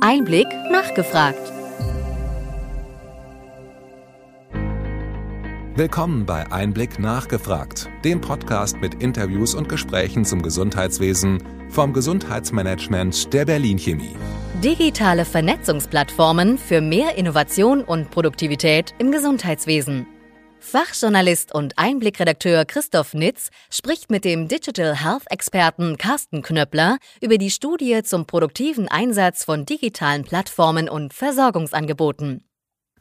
Einblick 0.00 0.46
nachgefragt. 0.70 1.52
Willkommen 5.74 6.26
bei 6.26 6.50
Einblick 6.52 6.98
nachgefragt, 6.98 7.88
dem 8.04 8.20
Podcast 8.20 8.76
mit 8.80 9.02
Interviews 9.02 9.54
und 9.54 9.68
Gesprächen 9.68 10.24
zum 10.24 10.42
Gesundheitswesen 10.42 11.42
vom 11.70 11.92
Gesundheitsmanagement 11.92 13.32
der 13.32 13.46
Berlin 13.46 13.78
Chemie. 13.78 14.16
Digitale 14.62 15.24
Vernetzungsplattformen 15.24 16.58
für 16.58 16.80
mehr 16.80 17.16
Innovation 17.16 17.82
und 17.82 18.10
Produktivität 18.10 18.94
im 18.98 19.12
Gesundheitswesen. 19.12 20.06
Fachjournalist 20.66 21.54
und 21.54 21.78
Einblickredakteur 21.78 22.64
Christoph 22.64 23.14
Nitz 23.14 23.50
spricht 23.70 24.10
mit 24.10 24.24
dem 24.24 24.48
Digital 24.48 24.96
Health-Experten 24.96 25.96
Carsten 25.96 26.42
Knöppler 26.42 26.98
über 27.20 27.38
die 27.38 27.52
Studie 27.52 28.02
zum 28.02 28.26
produktiven 28.26 28.88
Einsatz 28.88 29.44
von 29.44 29.64
digitalen 29.64 30.24
Plattformen 30.24 30.88
und 30.88 31.14
Versorgungsangeboten. 31.14 32.42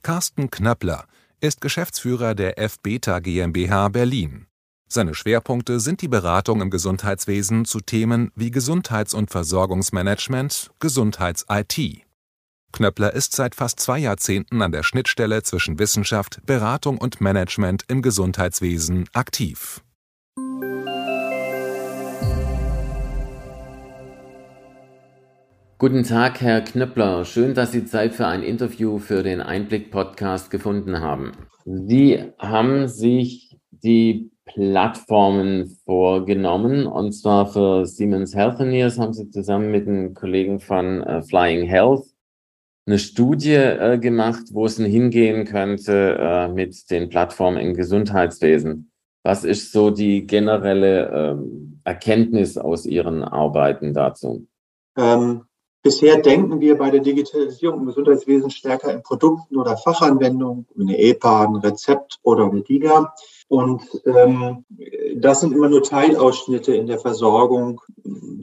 Carsten 0.03 0.51
Knöppler 0.51 1.05
ist 1.41 1.59
Geschäftsführer 1.59 2.35
der 2.35 2.59
F-Beta 2.59 3.17
GmbH 3.17 3.89
Berlin. 3.89 4.45
Seine 4.87 5.15
Schwerpunkte 5.15 5.79
sind 5.79 6.03
die 6.03 6.07
Beratung 6.07 6.61
im 6.61 6.69
Gesundheitswesen 6.69 7.65
zu 7.65 7.79
Themen 7.79 8.31
wie 8.35 8.51
Gesundheits- 8.51 9.15
und 9.15 9.31
Versorgungsmanagement, 9.31 10.69
Gesundheits-IT. 10.79 12.04
Knöppler 12.75 13.13
ist 13.13 13.33
seit 13.33 13.55
fast 13.55 13.79
zwei 13.79 13.99
Jahrzehnten 13.99 14.61
an 14.61 14.73
der 14.73 14.83
Schnittstelle 14.83 15.43
zwischen 15.43 15.79
Wissenschaft, 15.79 16.41
Beratung 16.45 16.97
und 16.97 17.21
Management 17.21 17.83
im 17.87 18.01
Gesundheitswesen 18.01 19.05
aktiv. 19.13 19.81
Guten 25.77 26.03
Tag, 26.03 26.41
Herr 26.41 26.61
Knöppler. 26.61 27.23
Schön, 27.23 27.53
dass 27.53 27.71
Sie 27.71 27.85
Zeit 27.85 28.13
für 28.13 28.27
ein 28.27 28.43
Interview 28.43 28.99
für 28.99 29.23
den 29.23 29.39
Einblick-Podcast 29.39 30.51
gefunden 30.51 30.99
haben. 30.99 31.31
Sie 31.63 32.33
haben 32.39 32.89
sich 32.89 33.57
die 33.71 34.31
Plattformen 34.43 35.77
vorgenommen 35.85 36.87
und 36.87 37.13
zwar 37.13 37.45
für 37.45 37.85
Siemens 37.85 38.35
Healthineers 38.35 38.99
haben 38.99 39.13
Sie 39.13 39.29
zusammen 39.29 39.71
mit 39.71 39.87
den 39.87 40.13
Kollegen 40.13 40.59
von 40.59 41.01
äh, 41.03 41.21
Flying 41.23 41.65
Health 41.65 42.14
eine 42.85 42.99
Studie 42.99 43.53
äh, 43.53 43.97
gemacht, 43.97 44.43
wo 44.51 44.65
es 44.65 44.75
denn 44.75 44.85
hingehen 44.85 45.45
könnte 45.45 46.17
äh, 46.19 46.47
mit 46.47 46.89
den 46.91 47.09
Plattformen 47.09 47.57
im 47.57 47.73
Gesundheitswesen. 47.73 48.91
Was 49.23 49.43
ist 49.43 49.71
so 49.71 49.89
die 49.89 50.27
generelle 50.27 51.09
ähm, 51.09 51.81
Erkenntnis 51.83 52.59
aus 52.59 52.85
Ihren 52.85 53.23
Arbeiten 53.23 53.93
dazu? 53.93 54.45
Ähm, 54.95 55.45
bisher 55.81 56.21
denken 56.21 56.59
wir 56.59 56.77
bei 56.77 56.91
der 56.91 56.99
Digitalisierung 56.99 57.79
im 57.79 57.85
Gesundheitswesen 57.87 58.51
stärker 58.51 58.93
in 58.93 59.01
Produkten 59.01 59.57
oder 59.57 59.77
Fachanwendungen, 59.77 60.67
eine 60.79 60.99
EPA, 60.99 61.45
ein 61.45 61.55
Rezept 61.55 62.19
oder 62.21 62.51
eine 62.51 62.61
DIGA. 62.61 63.15
Und 63.47 63.81
ähm, 64.05 64.63
das 65.15 65.41
sind 65.41 65.53
immer 65.53 65.69
nur 65.69 65.81
Teilausschnitte 65.81 66.75
in 66.75 66.85
der 66.85 66.99
Versorgung, 66.99 67.81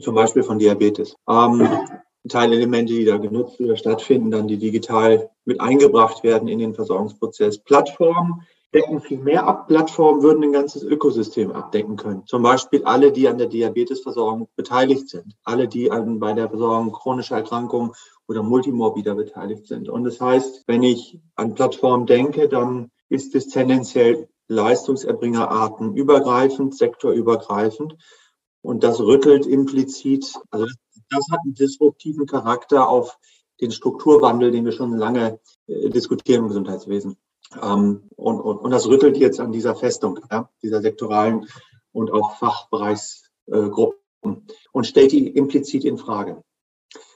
zum 0.01 0.15
Beispiel 0.15 0.43
von 0.43 0.59
Diabetes. 0.59 1.15
Ähm, 1.29 1.65
Teilelemente, 2.29 2.93
die 2.93 3.05
da 3.05 3.17
genutzt 3.17 3.59
oder 3.59 3.75
stattfinden, 3.75 4.31
dann 4.31 4.47
die 4.47 4.57
digital 4.57 5.29
mit 5.45 5.59
eingebracht 5.59 6.23
werden 6.23 6.47
in 6.47 6.59
den 6.59 6.73
Versorgungsprozess. 6.73 7.57
Plattformen 7.59 8.43
decken 8.73 9.01
viel 9.01 9.19
mehr 9.19 9.45
ab. 9.45 9.67
Plattformen 9.67 10.23
würden 10.23 10.43
ein 10.43 10.51
ganzes 10.51 10.83
Ökosystem 10.83 11.51
abdecken 11.51 11.95
können. 11.95 12.25
Zum 12.25 12.41
Beispiel 12.41 12.83
alle, 12.85 13.11
die 13.11 13.27
an 13.27 13.37
der 13.37 13.47
Diabetesversorgung 13.47 14.47
beteiligt 14.55 15.09
sind. 15.09 15.35
Alle, 15.43 15.67
die 15.67 15.91
an, 15.91 16.19
bei 16.19 16.33
der 16.33 16.49
Versorgung 16.49 16.91
chronischer 16.91 17.35
Erkrankungen 17.35 17.91
oder 18.27 18.41
Multimorbider 18.41 19.15
beteiligt 19.15 19.67
sind. 19.67 19.89
Und 19.89 20.05
das 20.05 20.19
heißt, 20.19 20.63
wenn 20.67 20.81
ich 20.81 21.19
an 21.35 21.53
Plattformen 21.53 22.05
denke, 22.05 22.47
dann 22.47 22.89
ist 23.09 23.35
es 23.35 23.47
tendenziell 23.47 24.27
Leistungserbringerarten 24.47 25.95
übergreifend, 25.95 26.75
sektorübergreifend. 26.75 27.95
Und 28.61 28.83
das 28.83 28.99
rüttelt 28.99 29.45
implizit, 29.45 30.33
also 30.49 30.65
das 31.09 31.27
hat 31.31 31.39
einen 31.43 31.53
disruptiven 31.53 32.25
Charakter 32.25 32.87
auf 32.87 33.17
den 33.61 33.71
Strukturwandel, 33.71 34.51
den 34.51 34.65
wir 34.65 34.71
schon 34.71 34.97
lange 34.97 35.39
äh, 35.67 35.89
diskutieren 35.89 36.43
im 36.43 36.47
Gesundheitswesen. 36.47 37.17
Ähm, 37.61 38.03
und, 38.15 38.41
und, 38.41 38.57
und 38.57 38.71
das 38.71 38.87
rüttelt 38.87 39.17
jetzt 39.17 39.39
an 39.39 39.51
dieser 39.51 39.75
Festung, 39.75 40.19
ja, 40.31 40.49
dieser 40.61 40.81
sektoralen 40.81 41.47
und 41.91 42.11
auch 42.11 42.35
Fachbereichsgruppen 42.37 43.97
äh, 44.23 44.53
und 44.71 44.87
stellt 44.87 45.11
die 45.11 45.27
implizit 45.27 45.85
in 45.85 45.97
Frage. 45.97 46.43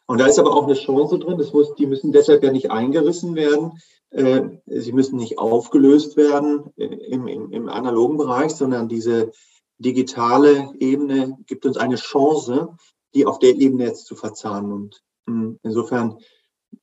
Und 0.05 0.19
da 0.19 0.25
ist 0.25 0.39
aber 0.39 0.55
auch 0.55 0.65
eine 0.65 0.75
Chance 0.75 1.19
drin. 1.19 1.37
Das 1.37 1.51
muss, 1.53 1.75
die 1.75 1.85
müssen 1.85 2.11
deshalb 2.11 2.43
ja 2.43 2.51
nicht 2.51 2.71
eingerissen 2.71 3.35
werden. 3.35 3.73
Äh, 4.09 4.41
sie 4.67 4.93
müssen 4.93 5.17
nicht 5.17 5.37
aufgelöst 5.37 6.15
werden 6.15 6.71
äh, 6.77 6.85
im, 6.85 7.27
im, 7.27 7.51
im 7.51 7.69
analogen 7.69 8.17
Bereich, 8.17 8.51
sondern 8.55 8.87
diese 8.87 9.31
digitale 9.79 10.73
Ebene 10.79 11.37
gibt 11.45 11.65
uns 11.65 11.77
eine 11.77 11.95
Chance, 11.95 12.77
die 13.17 13.25
auf 13.25 13.39
der 13.39 13.55
Ebene 13.55 13.85
jetzt 13.85 14.05
zu 14.05 14.15
verzahnen. 14.15 14.71
Und 14.71 15.03
hm, 15.25 15.59
insofern 15.63 16.19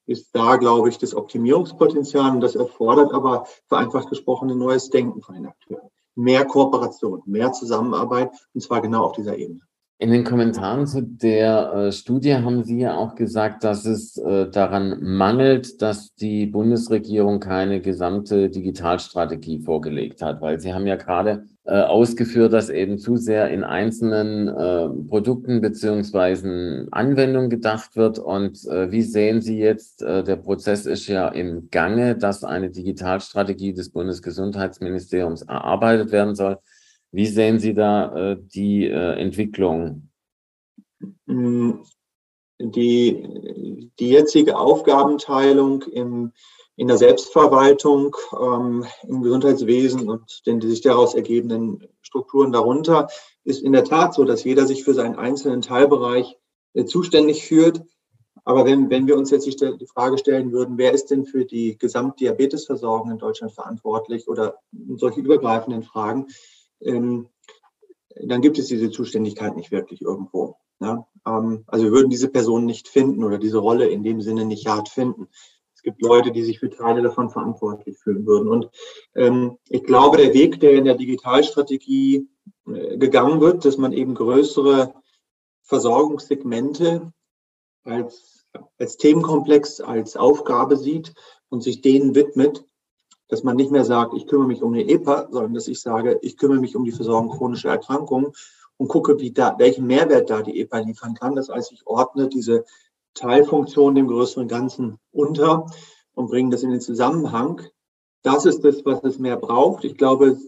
ist 0.06 0.34
da, 0.34 0.56
glaube 0.56 0.88
ich, 0.88 0.98
das 0.98 1.14
Optimierungspotenzial 1.14 2.32
und 2.32 2.40
das 2.40 2.56
erfordert 2.56 3.12
aber 3.12 3.46
vereinfacht 3.68 4.08
gesprochen 4.08 4.50
ein 4.50 4.58
neues 4.58 4.90
Denken 4.90 5.22
von 5.22 5.36
den 5.36 5.46
Akteuren. 5.46 5.88
Mehr 6.16 6.44
Kooperation, 6.44 7.22
mehr 7.26 7.52
Zusammenarbeit 7.52 8.30
und 8.52 8.60
zwar 8.60 8.80
genau 8.80 9.04
auf 9.04 9.12
dieser 9.12 9.36
Ebene. 9.36 9.60
In 10.04 10.10
den 10.10 10.24
Kommentaren 10.24 10.86
zu 10.86 11.00
der 11.00 11.72
äh, 11.72 11.90
Studie 11.90 12.34
haben 12.34 12.62
Sie 12.62 12.78
ja 12.78 12.94
auch 12.94 13.14
gesagt, 13.14 13.64
dass 13.64 13.86
es 13.86 14.18
äh, 14.18 14.50
daran 14.50 14.98
mangelt, 15.02 15.80
dass 15.80 16.14
die 16.14 16.44
Bundesregierung 16.44 17.40
keine 17.40 17.80
gesamte 17.80 18.50
Digitalstrategie 18.50 19.60
vorgelegt 19.60 20.20
hat, 20.20 20.42
weil 20.42 20.60
Sie 20.60 20.74
haben 20.74 20.86
ja 20.86 20.96
gerade 20.96 21.46
äh, 21.64 21.80
ausgeführt, 21.80 22.52
dass 22.52 22.68
eben 22.68 22.98
zu 22.98 23.16
sehr 23.16 23.48
in 23.48 23.64
einzelnen 23.64 24.48
äh, 24.48 24.90
Produkten 25.08 25.62
beziehungsweise 25.62 26.86
Anwendungen 26.90 27.48
gedacht 27.48 27.96
wird. 27.96 28.18
Und 28.18 28.62
äh, 28.66 28.92
wie 28.92 29.00
sehen 29.00 29.40
Sie 29.40 29.58
jetzt, 29.58 30.02
äh, 30.02 30.22
der 30.22 30.36
Prozess 30.36 30.84
ist 30.84 31.06
ja 31.06 31.28
im 31.28 31.70
Gange, 31.70 32.14
dass 32.14 32.44
eine 32.44 32.68
Digitalstrategie 32.68 33.72
des 33.72 33.88
Bundesgesundheitsministeriums 33.88 35.40
erarbeitet 35.40 36.12
werden 36.12 36.34
soll. 36.34 36.58
Wie 37.14 37.26
sehen 37.26 37.60
Sie 37.60 37.74
da 37.74 38.32
äh, 38.32 38.36
die 38.40 38.86
äh, 38.86 39.20
Entwicklung? 39.20 40.10
Mm, 41.26 41.74
die, 42.60 43.88
die 44.00 44.08
jetzige 44.08 44.58
Aufgabenteilung 44.58 45.82
im, 45.82 46.32
in 46.74 46.88
der 46.88 46.96
Selbstverwaltung, 46.96 48.16
ähm, 48.32 48.84
im 49.06 49.22
Gesundheitswesen 49.22 50.08
und 50.08 50.44
den 50.46 50.60
sich 50.60 50.80
daraus 50.80 51.14
ergebenden 51.14 51.86
Strukturen 52.02 52.50
darunter 52.50 53.06
ist 53.44 53.62
in 53.62 53.72
der 53.72 53.84
Tat 53.84 54.14
so, 54.14 54.24
dass 54.24 54.42
jeder 54.42 54.66
sich 54.66 54.82
für 54.82 54.94
seinen 54.94 55.14
einzelnen 55.14 55.62
Teilbereich 55.62 56.36
äh, 56.72 56.84
zuständig 56.84 57.44
fühlt. 57.44 57.80
Aber 58.44 58.64
wenn, 58.64 58.90
wenn 58.90 59.06
wir 59.06 59.16
uns 59.16 59.30
jetzt 59.30 59.46
die 59.46 59.86
Frage 59.86 60.18
stellen 60.18 60.50
würden, 60.50 60.78
wer 60.78 60.90
ist 60.90 61.12
denn 61.12 61.26
für 61.26 61.44
die 61.44 61.78
Gesamtdiabetesversorgung 61.78 63.12
in 63.12 63.18
Deutschland 63.18 63.52
verantwortlich 63.52 64.26
oder 64.26 64.56
solche 64.96 65.20
übergreifenden 65.20 65.84
Fragen, 65.84 66.26
ähm, 66.84 67.28
dann 68.16 68.42
gibt 68.42 68.58
es 68.58 68.66
diese 68.66 68.90
Zuständigkeit 68.90 69.56
nicht 69.56 69.70
wirklich 69.70 70.02
irgendwo. 70.02 70.56
Ja? 70.80 71.06
Ähm, 71.26 71.64
also 71.66 71.86
wir 71.86 71.92
würden 71.92 72.10
diese 72.10 72.28
Person 72.28 72.64
nicht 72.64 72.88
finden 72.88 73.24
oder 73.24 73.38
diese 73.38 73.58
Rolle 73.58 73.88
in 73.88 74.02
dem 74.02 74.20
Sinne 74.20 74.44
nicht 74.44 74.66
hart 74.66 74.88
finden. 74.88 75.28
Es 75.74 75.82
gibt 75.82 76.02
Leute, 76.02 76.32
die 76.32 76.42
sich 76.42 76.60
für 76.60 76.70
Teile 76.70 77.02
davon 77.02 77.30
verantwortlich 77.30 77.98
fühlen 77.98 78.26
würden. 78.26 78.48
Und 78.48 78.70
ähm, 79.14 79.58
ich 79.68 79.84
glaube, 79.84 80.16
der 80.16 80.32
Weg, 80.32 80.60
der 80.60 80.72
in 80.72 80.84
der 80.84 80.94
Digitalstrategie 80.94 82.28
äh, 82.66 82.96
gegangen 82.96 83.40
wird, 83.40 83.64
dass 83.64 83.76
man 83.76 83.92
eben 83.92 84.14
größere 84.14 84.94
Versorgungssegmente 85.62 87.12
als, 87.84 88.46
als 88.78 88.96
Themenkomplex, 88.96 89.80
als 89.80 90.16
Aufgabe 90.16 90.76
sieht 90.76 91.14
und 91.48 91.62
sich 91.62 91.80
denen 91.80 92.14
widmet, 92.14 92.64
dass 93.34 93.42
man 93.42 93.56
nicht 93.56 93.72
mehr 93.72 93.84
sagt, 93.84 94.14
ich 94.14 94.28
kümmere 94.28 94.46
mich 94.46 94.62
um 94.62 94.72
eine 94.72 94.88
EPA, 94.88 95.26
sondern 95.28 95.54
dass 95.54 95.66
ich 95.66 95.80
sage, 95.80 96.20
ich 96.22 96.36
kümmere 96.36 96.60
mich 96.60 96.76
um 96.76 96.84
die 96.84 96.92
Versorgung 96.92 97.36
chronischer 97.36 97.70
Erkrankungen 97.70 98.30
und 98.76 98.86
gucke, 98.86 99.18
wie 99.18 99.32
da, 99.32 99.56
welchen 99.58 99.88
Mehrwert 99.88 100.30
da 100.30 100.40
die 100.40 100.60
EPA 100.60 100.78
liefern 100.78 101.14
kann. 101.14 101.34
Das 101.34 101.48
heißt, 101.48 101.72
ich 101.72 101.84
ordne 101.84 102.28
diese 102.28 102.64
Teilfunktion 103.14 103.96
dem 103.96 104.06
größeren 104.06 104.46
Ganzen 104.46 104.98
unter 105.10 105.66
und 106.14 106.28
bringe 106.28 106.50
das 106.50 106.62
in 106.62 106.70
den 106.70 106.80
Zusammenhang. 106.80 107.60
Das 108.22 108.46
ist 108.46 108.64
das, 108.64 108.84
was 108.84 109.02
es 109.02 109.18
mehr 109.18 109.36
braucht. 109.36 109.82
Ich 109.82 109.96
glaube, 109.96 110.38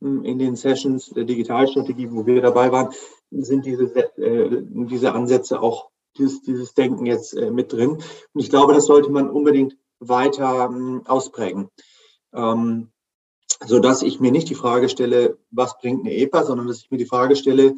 in 0.00 0.40
den 0.40 0.56
Sessions 0.56 1.10
der 1.10 1.26
Digitalstrategie, 1.26 2.10
wo 2.10 2.26
wir 2.26 2.42
dabei 2.42 2.72
waren, 2.72 2.92
sind 3.30 3.66
diese, 3.66 3.84
äh, 4.16 4.64
diese 4.64 5.12
Ansätze 5.12 5.60
auch, 5.62 5.90
dieses, 6.18 6.42
dieses 6.42 6.74
Denken 6.74 7.06
jetzt 7.06 7.34
äh, 7.34 7.52
mit 7.52 7.72
drin. 7.72 7.90
Und 7.90 8.40
ich 8.40 8.50
glaube, 8.50 8.74
das 8.74 8.86
sollte 8.86 9.10
man 9.10 9.30
unbedingt 9.30 9.76
weiter 10.00 10.68
äh, 10.72 11.08
ausprägen 11.08 11.70
ähm, 12.36 12.88
so 13.66 13.78
dass 13.78 14.02
ich 14.02 14.20
mir 14.20 14.30
nicht 14.30 14.50
die 14.50 14.54
Frage 14.54 14.88
stelle, 14.88 15.38
was 15.50 15.78
bringt 15.78 16.00
eine 16.00 16.14
EPA, 16.14 16.44
sondern 16.44 16.66
dass 16.66 16.80
ich 16.80 16.90
mir 16.90 16.98
die 16.98 17.06
Frage 17.06 17.36
stelle, 17.36 17.74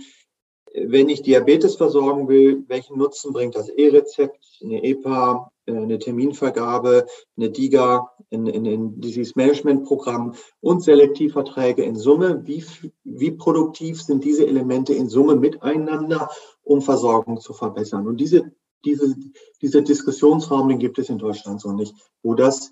wenn 0.75 1.09
ich 1.09 1.23
Diabetes 1.23 1.77
versorgen 1.77 2.29
will, 2.29 2.65
welchen 2.69 2.99
Nutzen 2.99 3.33
bringt 3.33 3.55
das 3.55 3.69
E-Rezept, 3.69 4.61
eine 4.63 4.83
EPA, 4.85 5.51
äh, 5.67 5.73
eine 5.73 5.99
Terminvergabe, 5.99 7.07
eine 7.37 7.51
DIGA, 7.51 8.11
ein, 8.31 8.47
ein, 8.47 8.67
ein 8.67 9.01
Disease 9.01 9.33
Management 9.37 9.87
Programm 9.87 10.35
und 10.61 10.83
Selektivverträge 10.83 11.83
in 11.83 11.97
Summe? 11.97 12.47
Wie, 12.47 12.65
wie 13.05 13.31
produktiv 13.31 14.03
sind 14.03 14.25
diese 14.25 14.47
Elemente 14.47 14.95
in 14.95 15.09
Summe 15.09 15.37
miteinander, 15.37 16.31
um 16.63 16.83
Versorgung 16.83 17.41
zu 17.41 17.55
verbessern? 17.55 18.07
Und 18.07 18.19
diese, 18.19 18.53
diese, 18.85 19.15
diese 19.63 19.83
Diskussionsraum, 19.83 20.69
den 20.69 20.79
gibt 20.79 20.99
es 20.99 21.09
in 21.09 21.19
Deutschland 21.19 21.61
so 21.61 21.73
nicht, 21.73 21.95
wo 22.23 22.35
das 22.35 22.71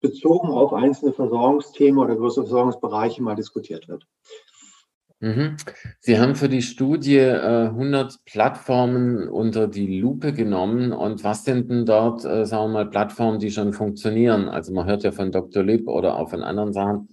bezogen 0.00 0.48
auf 0.48 0.72
einzelne 0.72 1.12
Versorgungsthemen 1.12 1.98
oder 1.98 2.16
größere 2.16 2.44
Versorgungsbereiche 2.44 3.22
mal 3.22 3.34
diskutiert 3.34 3.88
wird. 3.88 4.06
Mhm. 5.20 5.56
Sie 6.00 6.18
haben 6.18 6.34
für 6.34 6.48
die 6.48 6.62
Studie 6.62 7.18
äh, 7.18 7.66
100 7.66 8.24
Plattformen 8.24 9.28
unter 9.28 9.68
die 9.68 10.00
Lupe 10.00 10.32
genommen. 10.32 10.92
Und 10.92 11.22
was 11.24 11.44
sind 11.44 11.70
denn 11.70 11.84
dort, 11.84 12.24
äh, 12.24 12.46
sagen 12.46 12.72
wir 12.72 12.84
mal, 12.84 12.90
Plattformen, 12.90 13.38
die 13.38 13.50
schon 13.50 13.74
funktionieren? 13.74 14.48
Also 14.48 14.72
man 14.72 14.86
hört 14.86 15.02
ja 15.02 15.12
von 15.12 15.30
Dr. 15.30 15.62
Lipp 15.62 15.86
oder 15.88 16.16
auch 16.18 16.30
von 16.30 16.42
anderen 16.42 16.72
Sachen. 16.72 17.10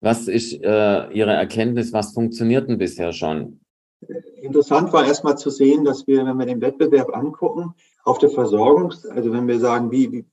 Was 0.00 0.26
ist 0.26 0.54
äh, 0.54 1.10
Ihre 1.12 1.32
Erkenntnis? 1.32 1.92
Was 1.92 2.14
funktioniert 2.14 2.66
denn 2.70 2.78
bisher 2.78 3.12
schon? 3.12 3.60
Interessant 4.40 4.94
war 4.94 5.04
erstmal 5.04 5.36
zu 5.36 5.50
sehen, 5.50 5.84
dass 5.84 6.06
wir, 6.06 6.24
wenn 6.24 6.38
wir 6.38 6.46
den 6.46 6.62
Wettbewerb 6.62 7.14
angucken, 7.14 7.74
auf 8.04 8.16
der 8.16 8.30
Versorgung, 8.30 8.94
also 9.10 9.32
wenn 9.32 9.46
wir 9.46 9.60
sagen, 9.60 9.90
wie, 9.90 10.10
wie 10.10 10.24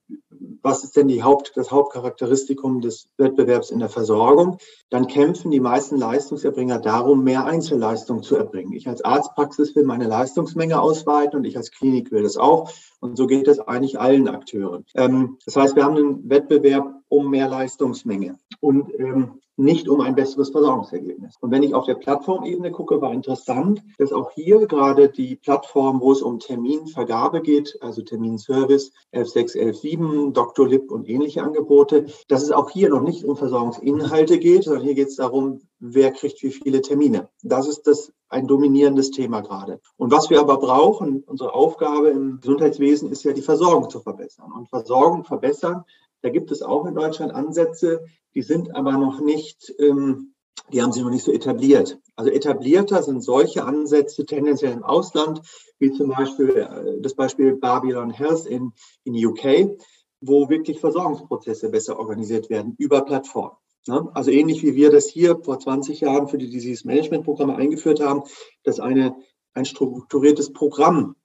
was 0.62 0.84
ist 0.84 0.96
denn 0.96 1.08
die 1.08 1.24
Haupt, 1.24 1.54
das 1.56 1.72
Hauptcharakteristikum 1.72 2.82
des 2.82 3.10
Wettbewerbs 3.18 3.72
in 3.72 3.80
der 3.80 3.90
Versorgung, 3.90 4.58
dann 4.90 5.08
kämpfen 5.08 5.52
die 5.52 5.60
meisten 5.60 5.98
Leistungserbringer 5.98 6.80
darum, 6.80 7.24
mehr 7.24 7.46
Einzelleistung 7.46 8.24
zu 8.24 8.36
erbringen. 8.36 8.74
Ich 8.74 8.88
als 8.88 9.04
Arztpraxis 9.04 9.76
will 9.76 9.84
meine 9.84 10.08
Leistungsmenge 10.08 10.80
ausweiten 10.80 11.38
und 11.38 11.46
ich 11.46 11.58
als 11.58 11.72
Klinik 11.72 12.12
will 12.12 12.24
das 12.24 12.38
auch. 12.38 12.72
Und 13.00 13.18
so 13.18 13.28
geht 13.28 13.48
es 13.48 13.60
eigentlich 13.60 14.00
allen 14.00 14.28
Akteuren. 14.28 14.86
Ähm, 14.96 15.38
das 15.46 15.56
heißt, 15.56 15.76
wir 15.76 15.86
haben 15.86 15.98
einen 15.98 16.30
Wettbewerb 16.30 16.94
um 17.10 17.30
mehr 17.30 17.48
Leistungsmenge. 17.48 18.38
Und 18.60 18.92
ähm, 19.00 19.40
nicht 19.58 19.90
um 19.90 20.02
ein 20.02 20.16
besseres 20.16 20.52
Versorgungsergebnis. 20.52 21.36
Und 21.42 21.52
wenn 21.52 21.64
ich 21.64 21.74
auf 21.74 21.86
der 21.86 21.96
Plattformebene 21.96 22.72
gucke, 22.72 23.02
war 23.02 23.12
interessant, 23.12 23.84
dass 23.98 24.14
auch 24.14 24.32
hier 24.32 24.68
gerade 24.68 25.10
die 25.10 25.36
Plattform, 25.36 26.00
wo 26.00 26.12
es 26.12 26.22
um 26.22 26.40
Terminvergabe 26.40 27.42
geht, 27.42 27.76
also 27.82 28.04
Terminservice 28.04 28.94
116, 29.12 30.27
117, 30.28 30.34
Dr. 30.34 30.68
Lip 30.68 30.92
und 30.92 31.08
ähnliche 31.10 31.44
Angebote, 31.44 32.06
dass 32.28 32.44
es 32.44 32.52
auch 32.52 32.70
hier 32.70 32.90
noch 32.90 33.02
nicht 33.02 33.24
um 33.26 33.36
Versorgungsinhalte 33.36 34.40
geht, 34.40 34.64
sondern 34.64 34.84
hier 34.84 34.96
geht 34.96 35.10
es 35.10 35.16
darum, 35.16 35.62
wer 35.80 36.12
kriegt 36.12 36.42
wie 36.44 36.52
viele 36.52 36.82
Termine. 36.82 37.30
Das 37.44 37.68
ist 37.68 37.88
das 37.88 38.12
ein 38.30 38.48
dominierendes 38.48 39.12
Thema 39.12 39.42
gerade. 39.42 39.80
Und 39.96 40.12
was 40.12 40.30
wir 40.30 40.40
aber 40.40 40.58
brauchen, 40.58 41.24
unsere 41.26 41.54
Aufgabe 41.54 42.10
im 42.10 42.40
Gesundheitswesen 42.42 43.12
ist 43.12 43.24
ja 43.24 43.34
die 43.34 43.42
Versorgung 43.42 43.90
zu 43.90 44.02
verbessern. 44.02 44.52
Und 44.52 44.70
Versorgung 44.70 45.24
verbessern 45.24 45.86
da 46.22 46.30
gibt 46.30 46.52
es 46.52 46.62
auch 46.62 46.86
in 46.86 46.96
Deutschland 46.96 47.34
Ansätze, 47.34 48.06
die 48.34 48.42
sind 48.42 48.76
aber 48.76 48.94
noch 48.94 49.22
nicht, 49.22 49.74
ähm, 49.80 50.34
die 50.72 50.82
haben 50.82 50.92
sich 50.92 51.04
noch 51.04 51.12
nicht 51.12 51.24
so 51.24 51.32
etabliert. 51.32 52.00
Also 52.16 52.32
etablierter 52.32 53.04
sind 53.04 53.22
solche 53.22 53.64
Ansätze 53.64 54.26
tendenziell 54.26 54.74
im 54.74 54.84
Ausland, 54.84 55.42
wie 55.80 55.92
zum 55.92 56.10
Beispiel 56.10 56.50
äh, 56.50 57.02
das 57.02 57.14
Beispiel 57.14 57.56
Babylon 57.56 58.10
Health 58.10 58.46
in, 58.46 58.74
in 59.04 59.14
UK, 59.14 59.78
wo 60.22 60.50
wirklich 60.50 60.80
Versorgungsprozesse 60.80 61.70
besser 61.70 62.00
organisiert 62.00 62.50
werden 62.50 62.76
über 62.78 63.02
Plattformen. 63.02 63.56
Ne? 63.88 64.10
Also 64.14 64.32
ähnlich 64.32 64.64
wie 64.64 64.76
wir 64.76 64.92
das 64.92 65.08
hier 65.08 65.40
vor 65.44 65.60
20 65.60 66.02
Jahren 66.02 66.28
für 66.28 66.38
die 66.38 66.50
Disease 66.50 66.86
Management 66.86 67.24
Programme 67.24 67.56
eingeführt 67.56 68.00
haben, 68.00 68.24
dass 68.64 68.80
eine, 68.80 69.16
ein 69.54 69.66
strukturiertes 69.66 70.54
Programm 70.54 71.16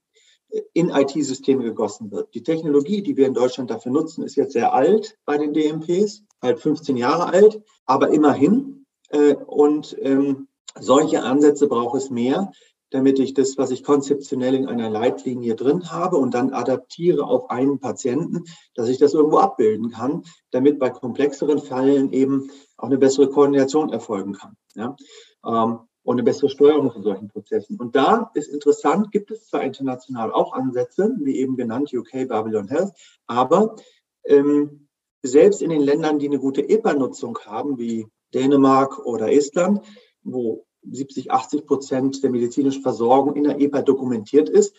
in 0.74 0.90
IT-Systeme 0.90 1.62
gegossen 1.62 2.10
wird. 2.10 2.34
Die 2.34 2.42
Technologie, 2.42 3.02
die 3.02 3.16
wir 3.16 3.26
in 3.26 3.34
Deutschland 3.34 3.70
dafür 3.70 3.92
nutzen, 3.92 4.22
ist 4.22 4.36
jetzt 4.36 4.52
sehr 4.52 4.72
alt 4.72 5.16
bei 5.24 5.38
den 5.38 5.54
DMPs, 5.54 6.24
halt 6.42 6.60
15 6.60 6.96
Jahre 6.96 7.26
alt, 7.32 7.62
aber 7.86 8.10
immerhin. 8.10 8.86
Äh, 9.08 9.34
und 9.34 9.96
ähm, 10.00 10.48
solche 10.78 11.22
Ansätze 11.22 11.68
braucht 11.68 11.96
es 11.96 12.10
mehr, 12.10 12.52
damit 12.92 13.18
ich 13.18 13.34
das, 13.34 13.58
was 13.58 13.70
ich 13.70 13.82
konzeptionell 13.82 14.54
in 14.54 14.66
einer 14.66 14.90
Leitlinie 14.90 15.54
drin 15.54 15.90
habe 15.90 16.16
und 16.16 16.34
dann 16.34 16.52
adaptiere 16.52 17.24
auf 17.24 17.50
einen 17.50 17.78
Patienten, 17.80 18.44
dass 18.74 18.88
ich 18.88 18.98
das 18.98 19.14
irgendwo 19.14 19.38
abbilden 19.38 19.90
kann, 19.90 20.24
damit 20.50 20.78
bei 20.78 20.90
komplexeren 20.90 21.58
Fällen 21.58 22.12
eben 22.12 22.50
auch 22.76 22.86
eine 22.86 22.98
bessere 22.98 23.28
Koordination 23.28 23.92
erfolgen 23.92 24.34
kann. 24.34 24.56
Ja? 24.74 24.96
Ähm, 25.44 25.80
und 26.04 26.16
eine 26.16 26.24
bessere 26.24 26.50
Steuerung 26.50 26.90
von 26.90 27.02
solchen 27.02 27.28
Prozessen. 27.28 27.78
Und 27.78 27.94
da 27.94 28.30
ist 28.34 28.48
interessant, 28.48 29.12
gibt 29.12 29.30
es 29.30 29.46
zwar 29.46 29.62
international 29.62 30.32
auch 30.32 30.52
Ansätze, 30.52 31.14
wie 31.20 31.36
eben 31.36 31.56
genannt 31.56 31.92
UK, 31.94 32.28
Babylon 32.28 32.68
Health, 32.68 32.92
aber 33.26 33.76
ähm, 34.24 34.88
selbst 35.22 35.62
in 35.62 35.70
den 35.70 35.80
Ländern, 35.80 36.18
die 36.18 36.26
eine 36.26 36.40
gute 36.40 36.68
EPA-Nutzung 36.68 37.38
haben, 37.46 37.78
wie 37.78 38.06
Dänemark 38.34 38.98
oder 38.98 39.30
Estland, 39.32 39.80
wo 40.22 40.66
70, 40.90 41.30
80 41.30 41.66
Prozent 41.66 42.22
der 42.22 42.30
medizinischen 42.30 42.82
Versorgung 42.82 43.36
in 43.36 43.44
der 43.44 43.60
EPA 43.60 43.82
dokumentiert 43.82 44.48
ist, 44.48 44.74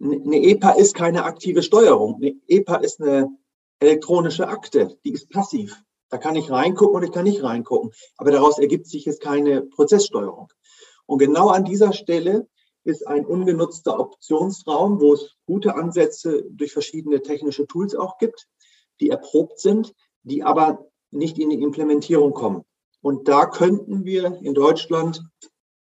eine 0.00 0.42
EPA 0.42 0.70
ist 0.72 0.94
keine 0.94 1.24
aktive 1.24 1.62
Steuerung. 1.62 2.16
Eine 2.16 2.34
EPA 2.48 2.76
ist 2.76 3.00
eine 3.00 3.28
elektronische 3.78 4.48
Akte, 4.48 4.98
die 5.04 5.12
ist 5.12 5.30
passiv. 5.30 5.82
Da 6.08 6.18
kann 6.18 6.36
ich 6.36 6.50
reingucken 6.50 6.96
und 6.96 7.02
ich 7.04 7.12
kann 7.12 7.24
nicht 7.24 7.42
reingucken. 7.42 7.92
Aber 8.16 8.30
daraus 8.30 8.58
ergibt 8.58 8.86
sich 8.86 9.04
jetzt 9.04 9.20
keine 9.20 9.62
Prozesssteuerung. 9.62 10.48
Und 11.06 11.18
genau 11.18 11.48
an 11.48 11.64
dieser 11.64 11.92
Stelle 11.92 12.48
ist 12.84 13.06
ein 13.06 13.24
ungenutzter 13.24 13.98
Optionsraum, 13.98 15.00
wo 15.00 15.14
es 15.14 15.36
gute 15.46 15.74
Ansätze 15.74 16.44
durch 16.50 16.72
verschiedene 16.72 17.22
technische 17.22 17.66
Tools 17.66 17.94
auch 17.94 18.18
gibt, 18.18 18.48
die 19.00 19.08
erprobt 19.08 19.58
sind, 19.60 19.94
die 20.22 20.42
aber 20.42 20.86
nicht 21.10 21.38
in 21.38 21.50
die 21.50 21.62
Implementierung 21.62 22.32
kommen. 22.32 22.64
Und 23.02 23.28
da 23.28 23.46
könnten 23.46 24.04
wir 24.04 24.38
in 24.42 24.54
Deutschland 24.54 25.22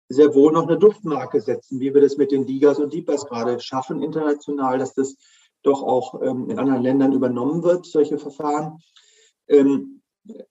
sehr 0.10 0.34
wohl 0.34 0.52
noch 0.52 0.68
eine 0.68 0.78
Duftmarke 0.78 1.40
setzen, 1.40 1.80
wie 1.80 1.94
wir 1.94 2.02
das 2.02 2.18
mit 2.18 2.32
den 2.32 2.46
Ligas 2.46 2.80
und 2.80 2.94
DIPAs 2.94 3.26
gerade 3.26 3.60
schaffen 3.60 4.02
international, 4.02 4.78
dass 4.78 4.94
das 4.94 5.16
doch 5.64 5.84
auch 5.84 6.22
ähm, 6.22 6.50
in 6.50 6.60
anderen 6.60 6.82
Ländern 6.82 7.14
übernommen 7.14 7.64
wird, 7.64 7.86
solche 7.86 8.18
Verfahren. 8.18 8.80
Ähm, 9.48 10.02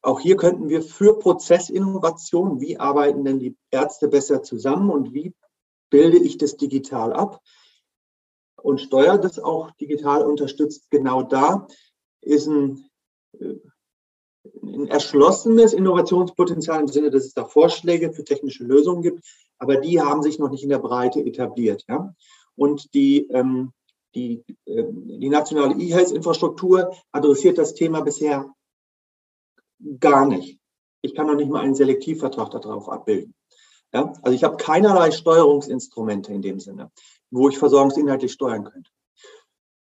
auch 0.03 0.21
hier 0.21 0.37
könnten 0.37 0.69
wir 0.69 0.83
für 0.83 1.19
Prozessinnovation, 1.19 2.61
wie 2.61 2.79
arbeiten 2.79 3.25
denn 3.25 3.39
die 3.39 3.57
Ärzte 3.71 4.09
besser 4.09 4.43
zusammen 4.43 4.91
und 4.91 5.13
wie 5.13 5.35
bilde 5.91 6.19
ich 6.19 6.39
das 6.39 6.57
digital 6.57 7.13
ab 7.13 7.41
und 8.63 8.81
steuere 8.81 9.19
das 9.19 9.39
auch 9.39 9.71
digital 9.73 10.23
unterstützt, 10.23 10.91
genau 10.91 11.23
da 11.23 11.67
ist 12.21 12.47
ein, 12.47 12.89
äh, 13.39 13.45
ein 13.45 13.70
erschlossenes 14.89 15.73
Innovationspotenzial 15.73 16.81
im 16.81 16.89
Sinne, 16.89 17.11
dass 17.11 17.25
es 17.25 17.35
da 17.35 17.45
Vorschläge 17.45 18.13
für 18.13 18.25
technische 18.25 18.65
Lösungen 18.65 19.03
gibt, 19.03 19.25
aber 19.59 19.77
die 19.77 20.01
haben 20.01 20.23
sich 20.23 20.39
noch 20.39 20.51
nicht 20.51 20.63
in 20.63 20.71
der 20.71 20.79
Breite 20.79 21.21
etabliert. 21.21 21.85
Ja? 21.89 22.15
Und 22.57 22.95
die, 22.95 23.29
ähm, 23.31 23.73
die, 24.15 24.43
äh, 24.67 24.85
die 24.91 25.29
nationale 25.29 25.75
E-Health-Infrastruktur 25.75 26.93
adressiert 27.13 27.59
das 27.59 27.75
Thema 27.75 28.01
bisher 28.01 28.53
gar 29.99 30.27
nicht. 30.27 30.59
Ich 31.03 31.15
kann 31.15 31.27
noch 31.27 31.37
nicht 31.37 31.51
mal 31.51 31.61
einen 31.61 31.75
Selektivvertrag 31.75 32.51
darauf 32.51 32.89
abbilden. 32.89 33.35
Ja? 33.93 34.13
Also 34.23 34.35
ich 34.35 34.45
habe 34.45 34.57
keinerlei 34.57 35.11
Steuerungsinstrumente 35.11 36.33
in 36.33 36.43
dem 36.43 36.61
Sinne, 36.61 36.91
wo 37.31 37.49
ich 37.49 37.59
versorgungsinhaltlich 37.59 38.33
steuern 38.33 38.65
könnte. 38.65 38.91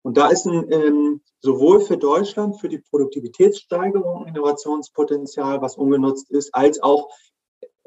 Und 0.05 0.19
da 0.19 0.29
ist 0.29 0.47
ein, 0.47 0.71
ähm, 0.71 1.23
sowohl 1.41 1.81
für 1.81 1.97
Deutschland, 1.97 2.61
für 2.61 2.69
die 2.69 2.79
Produktivitätssteigerung, 2.79 4.27
Innovationspotenzial, 4.27 5.63
was 5.63 5.77
ungenutzt 5.77 6.31
ist, 6.31 6.55
als 6.55 6.83
auch 6.83 7.09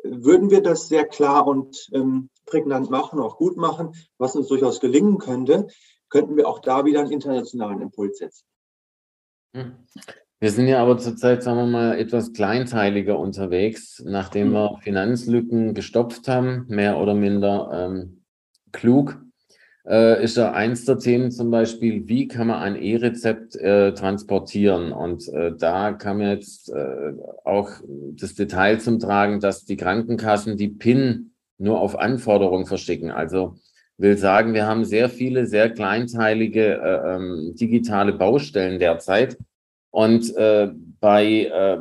würden 0.03 0.49
wir 0.49 0.61
das 0.61 0.87
sehr 0.87 1.05
klar 1.05 1.45
und 1.45 1.89
ähm, 1.93 2.29
prägnant 2.45 2.89
machen, 2.89 3.19
auch 3.19 3.37
gut 3.37 3.57
machen, 3.57 3.93
was 4.17 4.35
uns 4.35 4.47
durchaus 4.47 4.79
gelingen 4.79 5.19
könnte, 5.19 5.67
könnten 6.09 6.37
wir 6.37 6.47
auch 6.47 6.59
da 6.59 6.85
wieder 6.85 7.01
einen 7.01 7.11
internationalen 7.11 7.81
Impuls 7.81 8.17
setzen. 8.17 8.45
Hm. 9.55 9.75
Wir 10.39 10.51
sind 10.51 10.67
ja 10.67 10.81
aber 10.81 10.97
zurzeit, 10.97 11.43
sagen 11.43 11.57
wir 11.57 11.65
mal, 11.65 11.99
etwas 11.99 12.31
kleinteiliger 12.31 13.17
unterwegs, 13.17 14.03
nachdem 14.05 14.51
wir 14.51 14.73
mhm. 14.73 14.81
Finanzlücken 14.81 15.73
gestopft 15.73 16.27
haben, 16.27 16.65
mehr 16.67 16.99
oder 16.99 17.15
minder 17.15 17.69
ähm, 17.73 18.23
klug. 18.71 19.19
Äh, 19.89 20.21
ist 20.21 20.35
ja 20.35 20.51
eins 20.51 20.83
der 20.83 20.99
Themen 20.99 21.31
zum 21.31 21.49
Beispiel, 21.49 22.07
wie 22.07 22.27
kann 22.27 22.47
man 22.47 22.59
ein 22.59 22.75
E-Rezept 22.75 23.55
äh, 23.55 23.93
transportieren? 23.93 24.91
Und 24.91 25.29
äh, 25.29 25.53
da 25.57 25.93
kam 25.93 26.19
jetzt 26.19 26.69
äh, 26.69 27.13
auch 27.45 27.69
das 28.19 28.35
Detail 28.35 28.79
zum 28.79 28.99
Tragen, 28.99 29.39
dass 29.39 29.63
die 29.63 29.77
Krankenkassen 29.77 30.57
die 30.57 30.67
PIN 30.67 31.31
nur 31.57 31.79
auf 31.79 31.97
Anforderung 31.97 32.65
verschicken. 32.65 33.11
Also 33.11 33.55
will 33.97 34.17
sagen, 34.17 34.53
wir 34.53 34.67
haben 34.67 34.83
sehr 34.83 35.09
viele, 35.09 35.45
sehr 35.45 35.69
kleinteilige 35.69 36.75
äh, 36.75 37.15
ähm, 37.15 37.55
digitale 37.55 38.13
Baustellen 38.13 38.79
derzeit 38.79 39.37
und 39.89 40.35
äh, 40.35 40.69
bei 40.99 41.45
äh, 41.45 41.77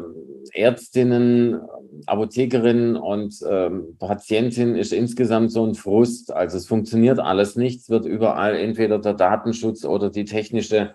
Ärztinnen 0.53 1.61
Apothekerin 2.07 2.97
und 2.97 3.35
ähm, 3.49 3.97
Patientin 3.99 4.77
ist 4.77 4.93
insgesamt 4.93 5.53
so 5.53 5.65
ein 5.65 5.75
Frust. 5.75 6.33
Also 6.33 6.57
es 6.57 6.67
funktioniert 6.67 7.19
alles 7.19 7.57
nicht. 7.57 7.81
Es 7.81 7.91
wird 7.91 8.07
überall 8.07 8.55
entweder 8.57 8.99
der 8.99 9.15
Datenschutz 9.15 9.85
oder 9.85 10.11
die 10.11 10.25
technische 10.25 10.95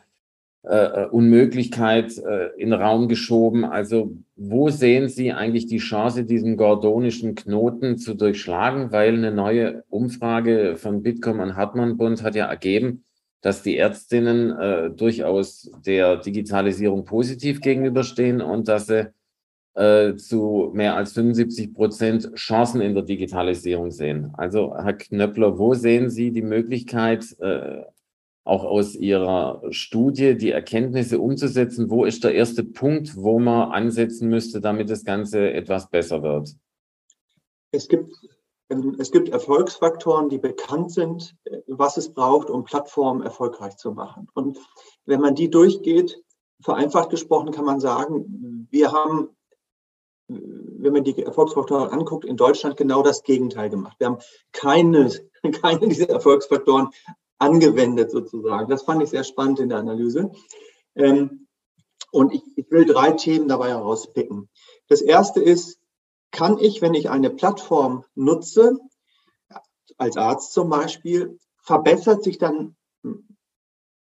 äh, 0.64 1.06
Unmöglichkeit 1.08 2.18
äh, 2.18 2.50
in 2.58 2.70
den 2.70 2.80
Raum 2.80 3.08
geschoben. 3.08 3.66
Also 3.66 4.16
wo 4.36 4.70
sehen 4.70 5.10
Sie 5.10 5.32
eigentlich 5.32 5.68
die 5.68 5.80
Chance, 5.80 6.26
diesen 6.26 6.58
gordonischen 6.58 7.36
Knoten 7.36 7.98
zu 7.98 8.14
durchschlagen? 8.14 8.92
Weil 8.92 9.16
eine 9.16 9.32
neue 9.32 9.84
Umfrage 9.90 10.76
von 10.78 11.02
Bitkom 11.02 11.40
und 11.40 11.56
Hartmann 11.56 11.98
Bund 11.98 12.24
hat 12.24 12.36
ja 12.36 12.46
ergeben, 12.46 13.04
dass 13.42 13.64
die 13.64 13.78
Ärztinnen 13.78 14.52
äh, 14.52 14.90
durchaus 14.92 15.72
der 15.86 16.18
Digitalisierung 16.18 17.06
positiv 17.06 17.62
gegenüberstehen 17.62 18.40
und 18.40 18.68
dass 18.68 18.88
sie 18.88 19.12
äh, 19.74 20.16
zu 20.16 20.72
mehr 20.74 20.96
als 20.96 21.14
75 21.14 21.74
Prozent 21.74 22.36
Chancen 22.36 22.82
in 22.82 22.94
der 22.94 23.04
Digitalisierung 23.04 23.92
sehen. 23.92 24.34
Also 24.38 24.76
Herr 24.76 24.94
Knöppler, 24.94 25.58
wo 25.58 25.74
sehen 25.74 26.10
Sie 26.10 26.32
die 26.32 26.42
Möglichkeit, 26.42 27.36
äh, 27.40 27.84
auch 28.44 28.64
aus 28.64 28.96
Ihrer 28.96 29.62
Studie 29.70 30.36
die 30.36 30.52
Erkenntnisse 30.52 31.20
umzusetzen? 31.20 31.90
Wo 31.90 32.06
ist 32.06 32.24
der 32.24 32.34
erste 32.34 32.64
Punkt, 32.64 33.16
wo 33.16 33.40
man 33.40 33.72
ansetzen 33.72 34.30
müsste, 34.30 34.62
damit 34.62 34.90
das 34.90 35.06
Ganze 35.06 35.54
etwas 35.54 35.90
besser 35.90 36.24
wird? 36.24 36.56
Es 37.72 37.88
gibt, 37.88 38.14
es 38.98 39.12
gibt 39.12 39.30
Erfolgsfaktoren, 39.30 40.30
die 40.30 40.40
bekannt 40.40 40.92
sind, 40.92 41.36
was 41.68 41.98
es 41.98 42.14
braucht, 42.14 42.50
um 42.50 42.64
Plattformen 42.64 43.22
erfolgreich 43.22 43.78
zu 43.78 43.92
machen. 43.92 44.28
Und 44.34 44.58
wenn 45.06 45.22
man 45.22 45.36
die 45.36 45.50
durchgeht, 45.50 46.22
vereinfacht 46.62 47.10
gesprochen 47.10 47.52
kann 47.52 47.66
man 47.66 47.80
sagen, 47.80 48.68
wir 48.70 48.92
haben, 48.92 49.30
wenn 50.32 50.94
man 50.94 51.04
die 51.04 51.22
Erfolgsfaktoren 51.22 51.90
anguckt, 51.90 52.26
in 52.26 52.38
Deutschland 52.38 52.78
genau 52.78 53.04
das 53.04 53.24
Gegenteil 53.24 53.70
gemacht. 53.70 53.96
Wir 54.00 54.08
haben 54.08 54.20
keine, 54.52 55.12
keine 55.62 55.88
dieser 55.88 56.10
Erfolgsfaktoren 56.10 56.90
angewendet 57.38 58.12
sozusagen. 58.12 58.70
Das 58.70 58.84
fand 58.84 59.02
ich 59.04 59.10
sehr 59.10 59.24
spannend 59.24 59.60
in 59.60 59.70
der 59.70 59.80
Analyse. 59.80 60.32
Ähm, 60.96 61.48
und 62.12 62.34
ich, 62.34 62.44
ich 62.56 62.70
will 62.70 62.86
drei 62.86 63.12
Themen 63.12 63.48
dabei 63.48 63.70
herauspicken. 63.70 64.50
Das 64.88 65.02
erste 65.02 65.42
ist, 65.42 65.80
kann 66.32 66.58
ich, 66.58 66.82
wenn 66.82 66.94
ich 66.94 67.10
eine 67.10 67.30
Plattform 67.30 68.06
nutze, 68.16 68.78
als 69.98 70.18
Arzt 70.18 70.54
zum 70.54 70.70
Beispiel, 70.70 71.40
verbessert 71.58 72.24
sich 72.24 72.38
dann 72.38 72.76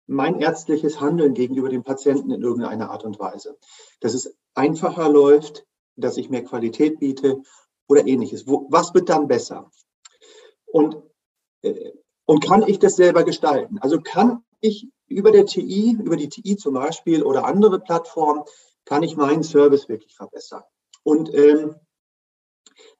mein 0.07 0.39
ärztliches 0.39 0.99
Handeln 0.99 1.33
gegenüber 1.33 1.69
dem 1.69 1.83
Patienten 1.83 2.31
in 2.31 2.41
irgendeiner 2.41 2.91
Art 2.91 3.05
und 3.05 3.19
Weise. 3.19 3.57
Dass 4.01 4.13
es 4.13 4.35
einfacher 4.53 5.09
läuft, 5.09 5.65
dass 5.95 6.17
ich 6.17 6.29
mehr 6.29 6.43
Qualität 6.43 6.99
biete 6.99 7.41
oder 7.87 8.07
ähnliches. 8.07 8.47
Wo, 8.47 8.67
was 8.69 8.93
wird 8.93 9.09
dann 9.09 9.27
besser? 9.27 9.69
Und 10.65 10.97
äh, 11.61 11.91
und 12.31 12.45
kann 12.45 12.63
ich 12.65 12.79
das 12.79 12.95
selber 12.95 13.25
gestalten? 13.25 13.77
Also 13.81 13.99
kann 13.99 14.43
ich 14.61 14.87
über 15.07 15.31
der 15.31 15.45
TI, 15.45 15.97
über 16.01 16.15
die 16.15 16.29
TI 16.29 16.55
zum 16.55 16.75
Beispiel 16.75 17.23
oder 17.23 17.43
andere 17.43 17.79
Plattformen, 17.79 18.43
kann 18.85 19.03
ich 19.03 19.17
meinen 19.17 19.43
Service 19.43 19.89
wirklich 19.89 20.15
verbessern? 20.15 20.63
Und 21.03 21.33
ähm, 21.33 21.75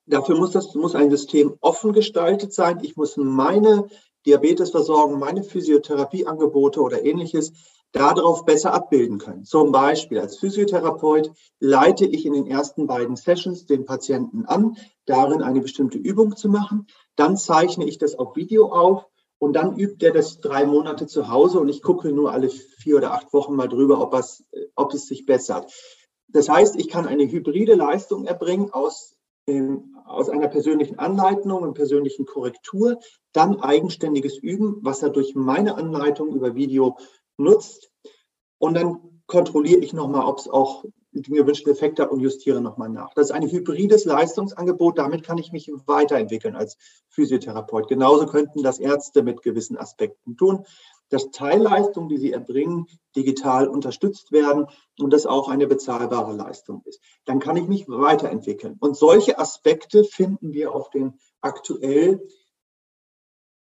dafür 0.05 0.37
muss 0.37 0.51
das 0.51 0.75
muss 0.75 0.95
ein 0.95 1.09
System 1.09 1.55
offen 1.61 1.93
gestaltet 1.93 2.53
sein. 2.53 2.79
Ich 2.83 2.97
muss 2.97 3.15
meine 3.15 3.87
Diabetesversorgung, 4.25 5.17
meine 5.17 5.43
Physiotherapieangebote 5.43 6.81
oder 6.81 7.03
ähnliches 7.03 7.53
darauf 7.91 8.45
besser 8.45 8.73
abbilden 8.73 9.17
können. 9.17 9.43
Zum 9.43 9.71
Beispiel 9.71 10.19
als 10.19 10.37
Physiotherapeut 10.37 11.31
leite 11.59 12.05
ich 12.05 12.25
in 12.25 12.33
den 12.33 12.47
ersten 12.47 12.87
beiden 12.87 13.15
Sessions 13.15 13.65
den 13.65 13.85
Patienten 13.85 14.45
an, 14.45 14.77
darin 15.05 15.41
eine 15.41 15.61
bestimmte 15.61 15.97
Übung 15.97 16.35
zu 16.35 16.49
machen. 16.49 16.87
Dann 17.15 17.37
zeichne 17.37 17.85
ich 17.85 17.97
das 17.97 18.15
auf 18.15 18.35
Video 18.35 18.71
auf 18.71 19.07
und 19.39 19.53
dann 19.53 19.75
übt 19.77 20.05
er 20.05 20.13
das 20.13 20.39
drei 20.39 20.65
Monate 20.65 21.07
zu 21.07 21.29
Hause 21.29 21.59
und 21.59 21.67
ich 21.67 21.81
gucke 21.81 22.11
nur 22.11 22.31
alle 22.31 22.49
vier 22.49 22.97
oder 22.97 23.13
acht 23.13 23.33
Wochen 23.33 23.55
mal 23.55 23.67
drüber, 23.67 23.99
ob 23.99 24.13
es, 24.13 24.45
ob 24.75 24.93
es 24.93 25.07
sich 25.07 25.25
bessert. 25.25 25.71
Das 26.27 26.47
heißt, 26.47 26.77
ich 26.77 26.87
kann 26.87 27.07
eine 27.07 27.29
hybride 27.29 27.75
Leistung 27.75 28.25
erbringen 28.25 28.71
aus, 28.71 29.17
ähm, 29.47 29.97
aus 30.05 30.29
einer 30.29 30.47
persönlichen 30.47 30.99
Anleitung 30.99 31.63
und 31.63 31.73
persönlichen 31.73 32.25
Korrektur, 32.25 32.99
dann 33.33 33.59
eigenständiges 33.59 34.37
Üben, 34.37 34.77
was 34.81 35.03
er 35.03 35.09
durch 35.09 35.35
meine 35.35 35.75
Anleitung 35.75 36.33
über 36.33 36.55
Video 36.55 36.97
nutzt. 37.41 37.91
Und 38.57 38.75
dann 38.75 39.21
kontrolliere 39.27 39.79
ich 39.79 39.93
nochmal, 39.93 40.25
ob 40.25 40.39
es 40.39 40.47
auch 40.47 40.85
den 41.13 41.35
gewünschten 41.35 41.71
Effekt 41.71 41.99
hat 41.99 42.11
und 42.11 42.21
justiere 42.21 42.61
nochmal 42.61 42.89
nach. 42.89 43.13
Das 43.13 43.27
ist 43.27 43.31
ein 43.31 43.49
hybrides 43.49 44.05
Leistungsangebot. 44.05 44.97
Damit 44.97 45.23
kann 45.23 45.37
ich 45.37 45.51
mich 45.51 45.69
weiterentwickeln 45.85 46.55
als 46.55 46.77
Physiotherapeut. 47.09 47.89
Genauso 47.89 48.25
könnten 48.27 48.63
das 48.63 48.79
Ärzte 48.79 49.21
mit 49.21 49.41
gewissen 49.41 49.77
Aspekten 49.77 50.37
tun, 50.37 50.65
dass 51.09 51.29
Teilleistungen, 51.31 52.07
die 52.07 52.17
sie 52.17 52.31
erbringen, 52.31 52.87
digital 53.15 53.67
unterstützt 53.67 54.31
werden 54.31 54.67
und 54.97 55.11
das 55.11 55.25
auch 55.25 55.49
eine 55.49 55.67
bezahlbare 55.67 56.33
Leistung 56.33 56.81
ist. 56.85 57.01
Dann 57.25 57.39
kann 57.39 57.57
ich 57.57 57.67
mich 57.67 57.87
weiterentwickeln. 57.89 58.77
Und 58.79 58.95
solche 58.95 59.37
Aspekte 59.37 60.05
finden 60.05 60.53
wir 60.53 60.73
auf 60.73 60.89
den 60.89 61.19
aktuell, 61.41 62.25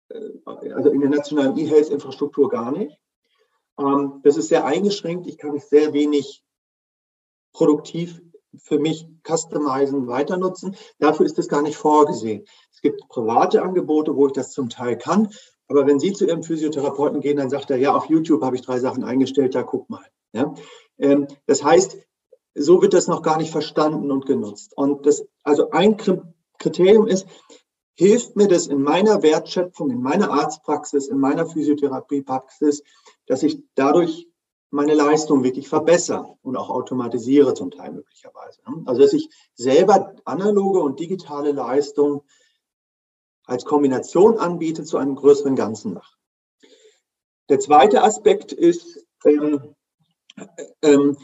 äh, 0.10 0.20
also 0.46 0.89
in 0.91 1.01
der 1.01 1.10
nationalen 1.10 1.58
E-Health-Infrastruktur 1.58 2.50
gar 2.50 2.72
nicht. 2.72 2.96
Ähm, 3.79 4.21
das 4.23 4.37
ist 4.37 4.49
sehr 4.49 4.65
eingeschränkt. 4.65 5.27
Ich 5.27 5.37
kann 5.37 5.57
sehr 5.59 5.93
wenig 5.93 6.43
produktiv 7.53 8.21
für 8.57 8.79
mich 8.79 9.07
customizen, 9.23 10.07
weiter 10.07 10.37
nutzen. 10.37 10.75
Dafür 10.99 11.25
ist 11.25 11.39
es 11.39 11.47
gar 11.47 11.61
nicht 11.61 11.77
vorgesehen. 11.77 12.45
Es 12.71 12.81
gibt 12.81 13.07
private 13.09 13.61
Angebote, 13.61 14.15
wo 14.15 14.27
ich 14.27 14.33
das 14.33 14.51
zum 14.51 14.69
Teil 14.69 14.97
kann. 14.97 15.29
Aber 15.67 15.87
wenn 15.87 15.99
Sie 15.99 16.13
zu 16.13 16.25
Ihrem 16.25 16.43
Physiotherapeuten 16.43 17.21
gehen, 17.21 17.37
dann 17.37 17.49
sagt 17.49 17.71
er, 17.71 17.77
ja, 17.77 17.95
auf 17.95 18.05
YouTube 18.05 18.43
habe 18.43 18.55
ich 18.55 18.61
drei 18.61 18.79
Sachen 18.79 19.03
eingestellt, 19.03 19.55
da 19.55 19.63
guck 19.63 19.89
mal. 19.89 20.05
Ja? 20.33 20.53
Ähm, 20.99 21.27
das 21.47 21.63
heißt, 21.63 21.97
so 22.55 22.81
wird 22.81 22.93
das 22.93 23.07
noch 23.07 23.21
gar 23.21 23.37
nicht 23.37 23.51
verstanden 23.51 24.11
und 24.11 24.25
genutzt. 24.25 24.73
Und 24.75 25.05
das, 25.05 25.25
also 25.43 25.71
ein 25.71 25.97
Kriterium 26.59 27.07
ist, 27.07 27.25
hilft 27.95 28.35
mir 28.35 28.47
das 28.47 28.67
in 28.67 28.81
meiner 28.81 29.23
Wertschöpfung, 29.23 29.89
in 29.89 30.01
meiner 30.01 30.31
Arztpraxis, 30.31 31.07
in 31.07 31.19
meiner 31.19 31.45
Physiotherapiepraxis, 31.45 32.83
dass 33.27 33.43
ich 33.43 33.63
dadurch 33.75 34.27
meine 34.69 34.95
Leistung 34.95 35.43
wirklich 35.43 35.69
verbessere 35.69 36.35
und 36.41 36.57
auch 36.57 36.69
automatisiere 36.69 37.53
zum 37.53 37.69
Teil 37.69 37.91
möglicherweise. 37.91 38.59
Also 38.85 39.01
dass 39.01 39.13
ich 39.13 39.29
selber 39.53 40.15
analoge 40.25 40.79
und 40.79 40.99
digitale 40.99 41.51
Leistung 41.51 42.23
als 43.45 43.65
Kombination 43.65 44.37
anbiete 44.39 44.83
zu 44.83 44.97
einem 44.97 45.15
größeren 45.15 45.55
Ganzen 45.55 45.93
mache. 45.93 46.15
Der 47.49 47.59
zweite 47.59 48.03
Aspekt 48.03 48.51
ist, 48.51 49.05
ähm, 49.25 49.75
ähm, 50.81 51.17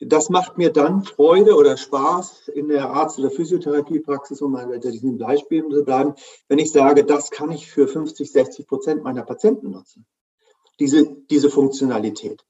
das 0.00 0.28
macht 0.28 0.58
mir 0.58 0.70
dann 0.70 1.04
Freude 1.04 1.54
oder 1.54 1.76
Spaß 1.76 2.48
in 2.48 2.68
der 2.68 2.90
Arzt- 2.90 3.18
oder 3.18 3.30
Physiotherapiepraxis, 3.30 4.42
um 4.42 4.52
mal 4.52 4.66
bei 4.66 4.78
diesen 4.78 5.16
Beispielen 5.16 5.70
zu 5.70 5.84
bleiben, 5.84 6.14
wenn 6.48 6.58
ich 6.58 6.72
sage, 6.72 7.04
das 7.04 7.30
kann 7.30 7.50
ich 7.50 7.70
für 7.70 7.88
50, 7.88 8.30
60 8.30 8.66
Prozent 8.66 9.02
meiner 9.02 9.22
Patienten 9.22 9.70
nutzen. 9.70 10.04
Diese, 10.80 11.16
diese 11.30 11.50
Funktionalität 11.50 12.44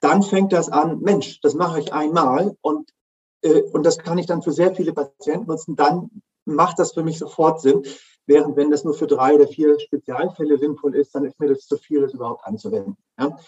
dann 0.00 0.22
fängt 0.22 0.52
das 0.52 0.68
an, 0.70 1.00
Mensch, 1.00 1.40
das 1.40 1.54
mache 1.54 1.78
ich 1.78 1.92
einmal 1.92 2.56
und, 2.62 2.90
äh, 3.42 3.62
und 3.62 3.84
das 3.84 3.98
kann 3.98 4.18
ich 4.18 4.26
dann 4.26 4.42
für 4.42 4.52
sehr 4.52 4.74
viele 4.74 4.92
Patienten 4.92 5.46
nutzen, 5.46 5.76
dann 5.76 6.22
macht 6.44 6.78
das 6.78 6.92
für 6.92 7.04
mich 7.04 7.18
sofort 7.18 7.60
Sinn. 7.60 7.84
Während 8.26 8.56
wenn 8.56 8.70
das 8.70 8.84
nur 8.84 8.94
für 8.94 9.06
drei 9.06 9.34
oder 9.34 9.46
vier 9.46 9.78
Spezialfälle 9.78 10.58
sinnvoll 10.58 10.94
ist, 10.94 11.14
dann 11.14 11.24
ist 11.24 11.38
mir 11.38 11.48
das 11.48 11.66
zu 11.66 11.76
viel, 11.76 12.00
das 12.00 12.14
überhaupt 12.14 12.44
anzuwenden. 12.44 12.96
Ja? 13.18 13.38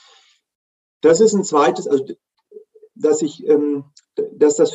Das 1.01 1.21
ist 1.21 1.33
ein 1.35 1.45
zweites, 1.45 1.89
also 1.89 2.05
dass 2.95 3.23
ich, 3.23 3.47
ähm, 3.47 3.85
dass 4.33 4.57
das 4.57 4.75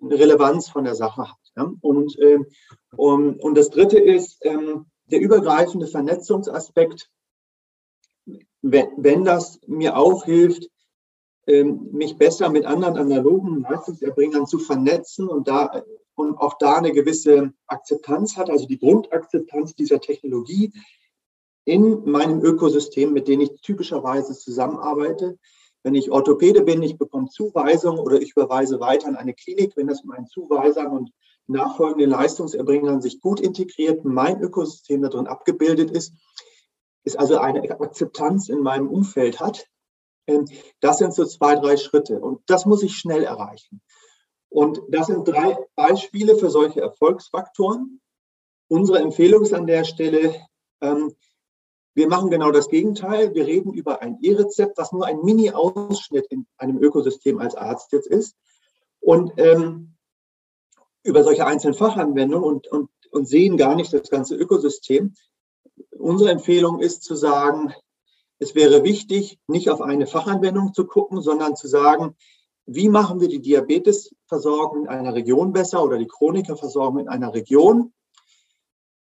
eine 0.00 0.18
Relevanz 0.18 0.68
von 0.68 0.84
der 0.84 0.94
Sache 0.94 1.28
hat. 1.28 1.52
Ja? 1.56 1.70
Und, 1.80 2.18
äh, 2.18 2.38
und, 2.96 3.40
und 3.40 3.54
das 3.56 3.70
dritte 3.70 3.98
ist 3.98 4.38
ähm, 4.42 4.86
der 5.06 5.20
übergreifende 5.20 5.86
Vernetzungsaspekt. 5.86 7.10
Wenn, 8.66 8.88
wenn 8.96 9.24
das 9.26 9.60
mir 9.66 9.94
auch 9.94 10.24
hilft, 10.24 10.70
ähm, 11.46 11.90
mich 11.92 12.16
besser 12.16 12.48
mit 12.48 12.64
anderen 12.64 12.96
analogen 12.96 13.60
Leistungserbringern 13.60 14.46
zu 14.46 14.58
vernetzen 14.58 15.28
und 15.28 15.48
da 15.48 15.84
und 16.14 16.38
auch 16.38 16.56
da 16.58 16.76
eine 16.76 16.92
gewisse 16.92 17.52
Akzeptanz 17.66 18.38
hat, 18.38 18.48
also 18.48 18.66
die 18.66 18.78
Grundakzeptanz 18.78 19.74
dieser 19.74 20.00
Technologie 20.00 20.72
in 21.66 22.10
meinem 22.10 22.40
Ökosystem, 22.42 23.12
mit 23.12 23.28
dem 23.28 23.40
ich 23.40 23.50
typischerweise 23.60 24.32
zusammenarbeite. 24.32 25.38
Wenn 25.82 25.94
ich 25.94 26.10
Orthopäde 26.10 26.62
bin, 26.62 26.82
ich 26.82 26.96
bekomme 26.96 27.28
Zuweisungen 27.28 27.98
oder 27.98 28.22
ich 28.22 28.30
überweise 28.30 28.80
weiter 28.80 29.08
an 29.08 29.16
eine 29.16 29.34
Klinik, 29.34 29.76
wenn 29.76 29.88
das 29.88 30.04
mit 30.04 30.14
meinen 30.14 30.26
Zuweisern 30.28 30.86
und 30.86 31.10
nachfolgenden 31.48 32.10
Leistungserbringern 32.10 33.02
sich 33.02 33.20
gut 33.20 33.40
integriert, 33.40 34.06
mein 34.06 34.40
Ökosystem 34.40 35.02
darin 35.02 35.26
abgebildet 35.26 35.90
ist, 35.90 36.14
ist 37.04 37.18
also 37.18 37.38
eine 37.38 37.62
Akzeptanz 37.80 38.48
in 38.48 38.60
meinem 38.60 38.88
Umfeld 38.88 39.40
hat, 39.40 39.66
ähm, 40.26 40.46
das 40.80 40.98
sind 40.98 41.14
so 41.14 41.24
zwei, 41.24 41.54
drei 41.56 41.76
Schritte 41.76 42.20
und 42.20 42.40
das 42.46 42.66
muss 42.66 42.82
ich 42.82 42.96
schnell 42.96 43.24
erreichen. 43.24 43.80
Und 44.48 44.80
das 44.88 45.08
sind 45.08 45.26
drei 45.26 45.56
Beispiele 45.74 46.36
für 46.36 46.48
solche 46.48 46.80
Erfolgsfaktoren. 46.80 48.00
Unsere 48.68 49.00
Empfehlung 49.00 49.42
ist 49.42 49.52
an 49.52 49.66
der 49.66 49.84
Stelle, 49.84 50.34
ähm, 50.80 51.14
wir 51.94 52.08
machen 52.08 52.30
genau 52.30 52.50
das 52.50 52.68
Gegenteil. 52.68 53.34
Wir 53.34 53.46
reden 53.46 53.72
über 53.72 54.02
ein 54.02 54.18
E-Rezept, 54.20 54.78
was 54.78 54.90
nur 54.92 55.06
ein 55.06 55.22
Mini-Ausschnitt 55.22 56.26
in 56.26 56.46
einem 56.56 56.78
Ökosystem 56.78 57.38
als 57.38 57.54
Arzt 57.54 57.92
jetzt 57.92 58.08
ist. 58.08 58.36
Und 59.00 59.32
ähm, 59.36 59.94
über 61.04 61.22
solche 61.22 61.46
einzelnen 61.46 61.74
Fachanwendungen 61.74 62.44
und, 62.44 62.66
und, 62.66 62.90
und 63.10 63.28
sehen 63.28 63.56
gar 63.56 63.76
nicht 63.76 63.92
das 63.92 64.10
ganze 64.10 64.34
Ökosystem. 64.34 65.14
Unsere 66.04 66.32
Empfehlung 66.32 66.80
ist 66.80 67.02
zu 67.02 67.14
sagen, 67.14 67.72
es 68.38 68.54
wäre 68.54 68.84
wichtig, 68.84 69.38
nicht 69.46 69.70
auf 69.70 69.80
eine 69.80 70.06
Fachanwendung 70.06 70.74
zu 70.74 70.86
gucken, 70.86 71.22
sondern 71.22 71.56
zu 71.56 71.66
sagen, 71.66 72.14
wie 72.66 72.90
machen 72.90 73.20
wir 73.20 73.28
die 73.28 73.40
Diabetesversorgung 73.40 74.82
in 74.82 74.88
einer 74.88 75.14
Region 75.14 75.54
besser 75.54 75.82
oder 75.82 75.96
die 75.96 76.06
Chronikerversorgung 76.06 76.98
in 76.98 77.08
einer 77.08 77.32
Region 77.32 77.94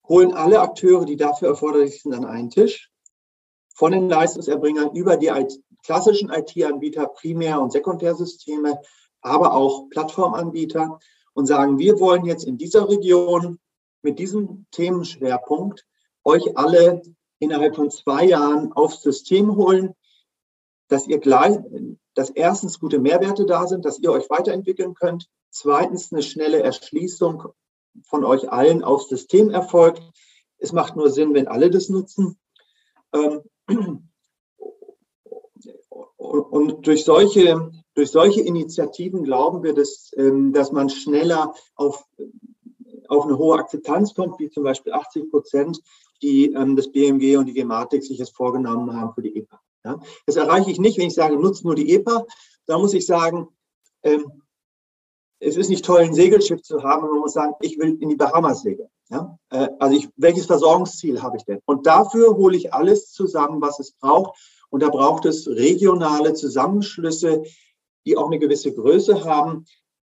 holen 0.08 0.32
alle 0.32 0.62
Akteure, 0.62 1.04
die 1.04 1.18
dafür 1.18 1.50
erforderlich 1.50 2.02
sind, 2.02 2.14
an 2.14 2.24
einen 2.24 2.50
Tisch. 2.50 2.90
Von 3.76 3.92
den 3.92 4.08
Leistungserbringern 4.08 4.96
über 4.96 5.18
die 5.18 5.30
klassischen 5.84 6.30
IT-Anbieter, 6.30 7.08
Primär- 7.08 7.60
und 7.60 7.74
Sekundärsysteme, 7.74 8.80
aber 9.20 9.54
auch 9.54 9.90
Plattformanbieter 9.90 11.00
und 11.34 11.48
sagen, 11.48 11.78
wir 11.80 12.00
wollen 12.00 12.24
jetzt 12.24 12.46
in 12.46 12.58
dieser 12.58 12.88
Region 12.88 13.60
mit 14.04 14.20
diesem 14.20 14.68
Themenschwerpunkt 14.72 15.86
euch 16.24 16.58
alle 16.58 17.02
innerhalb 17.40 17.76
von 17.76 17.92
zwei 17.92 18.26
Jahren 18.26 18.72
aufs 18.74 19.02
System 19.02 19.56
holen, 19.56 19.94
dass 20.88 21.08
ihr 21.08 21.20
gleich, 21.20 21.58
dass 22.14 22.30
erstens 22.30 22.80
gute 22.80 23.00
Mehrwerte 23.00 23.46
da 23.46 23.68
sind, 23.68 23.86
dass 23.86 24.00
ihr 24.00 24.12
euch 24.12 24.30
weiterentwickeln 24.30 24.94
könnt, 24.94 25.30
zweitens 25.50 26.12
eine 26.12 26.22
schnelle 26.22 26.62
Erschließung 26.62 27.44
von 28.04 28.24
euch 28.24 28.52
allen 28.52 28.84
aufs 28.84 29.10
System 29.10 29.50
erfolgt. 29.50 30.02
Es 30.58 30.72
macht 30.72 30.96
nur 30.96 31.10
Sinn, 31.10 31.34
wenn 31.34 31.48
alle 31.48 31.70
das 31.70 31.90
nutzen. 31.90 32.38
Ähm, 33.14 33.42
und 36.18 36.88
durch 36.88 37.04
solche, 37.04 37.72
durch 37.94 38.12
solche 38.12 38.42
Initiativen 38.42 39.24
glauben 39.24 39.64
wir, 39.64 39.74
dass, 39.74 40.12
ähm, 40.18 40.54
dass 40.54 40.72
man 40.72 40.90
schneller 40.90 41.54
auf, 41.76 42.06
auf 43.08 43.26
eine 43.26 43.38
hohe 43.38 43.58
Akzeptanz 43.58 44.14
kommt, 44.16 44.40
wie 44.40 44.50
zum 44.50 44.64
Beispiel 44.64 44.94
80 44.94 45.30
Prozent, 45.30 45.82
die 46.24 46.54
ähm, 46.54 46.76
das 46.76 46.92
BMG 46.92 47.38
und 47.38 47.46
die 47.46 47.54
Gematik 47.54 48.04
sich 48.04 48.18
jetzt 48.18 48.36
vorgenommen 48.36 49.00
haben 49.00 49.14
für 49.14 49.22
die 49.22 49.36
EPA. 49.38 49.60
Das 50.26 50.38
erreiche 50.38 50.72
ich 50.72 50.80
nicht, 50.80 50.98
wenn 50.98 51.08
ich 51.08 51.14
sage, 51.14 51.36
nutzt 51.36 51.66
nur 51.66 51.76
die 51.76 51.94
EPA. 51.94 52.26
Da 52.68 52.78
muss 52.78 52.94
ich 52.94 53.06
sagen, 53.06 53.50
es 55.44 55.58
ist 55.58 55.70
nicht 55.70 55.86
toll, 55.86 56.00
ein 56.00 56.14
Segelschiff 56.14 56.62
zu 56.62 56.84
haben, 56.84 57.08
man 57.08 57.20
muss 57.20 57.34
sagen, 57.34 57.54
ich 57.62 57.78
will 57.78 57.98
in 58.00 58.10
die 58.10 58.16
Bahamas 58.16 58.62
segeln. 58.62 58.90
Ja? 59.10 59.38
Äh, 59.50 59.70
also 59.80 59.96
ich, 59.96 60.10
welches 60.16 60.46
Versorgungsziel 60.46 61.22
habe 61.22 61.38
ich 61.38 61.44
denn? 61.44 61.60
Und 61.66 61.86
dafür 61.86 62.36
hole 62.36 62.56
ich 62.56 62.74
alles 62.74 63.12
zusammen, 63.12 63.62
was 63.62 63.80
es 63.80 63.92
braucht. 63.94 64.40
Und 64.70 64.82
da 64.82 64.90
braucht 64.90 65.26
es 65.26 65.48
regionale 65.48 66.34
Zusammenschlüsse, 66.34 67.44
die 68.06 68.18
auch 68.18 68.28
eine 68.28 68.40
gewisse 68.40 68.74
Größe 68.74 69.24
haben. 69.24 69.66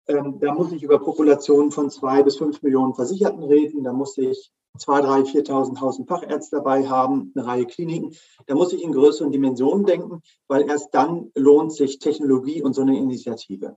Ähm, 0.08 0.38
da 0.40 0.54
muss 0.54 0.72
ich 0.72 0.82
über 0.82 0.98
Populationen 0.98 1.70
von 1.70 1.90
zwei 1.90 2.22
bis 2.22 2.36
fünf 2.36 2.62
Millionen 2.62 2.94
Versicherten 2.94 3.42
reden. 3.42 3.84
Da 3.84 3.92
muss 3.92 4.16
ich 4.16 4.50
zwei, 4.78 5.00
drei, 5.00 5.20
4.000 5.20 5.80
Hausen 5.80 6.06
Fachärzte 6.06 6.56
dabei 6.56 6.88
haben, 6.88 7.32
eine 7.34 7.46
Reihe 7.46 7.66
Kliniken. 7.66 8.16
Da 8.46 8.54
muss 8.54 8.72
ich 8.72 8.82
in 8.82 8.92
größeren 8.92 9.32
Dimensionen 9.32 9.86
denken, 9.86 10.22
weil 10.48 10.68
erst 10.68 10.94
dann 10.94 11.30
lohnt 11.34 11.72
sich 11.72 11.98
Technologie 11.98 12.62
und 12.62 12.74
so 12.74 12.82
eine 12.82 12.96
Initiative. 12.96 13.76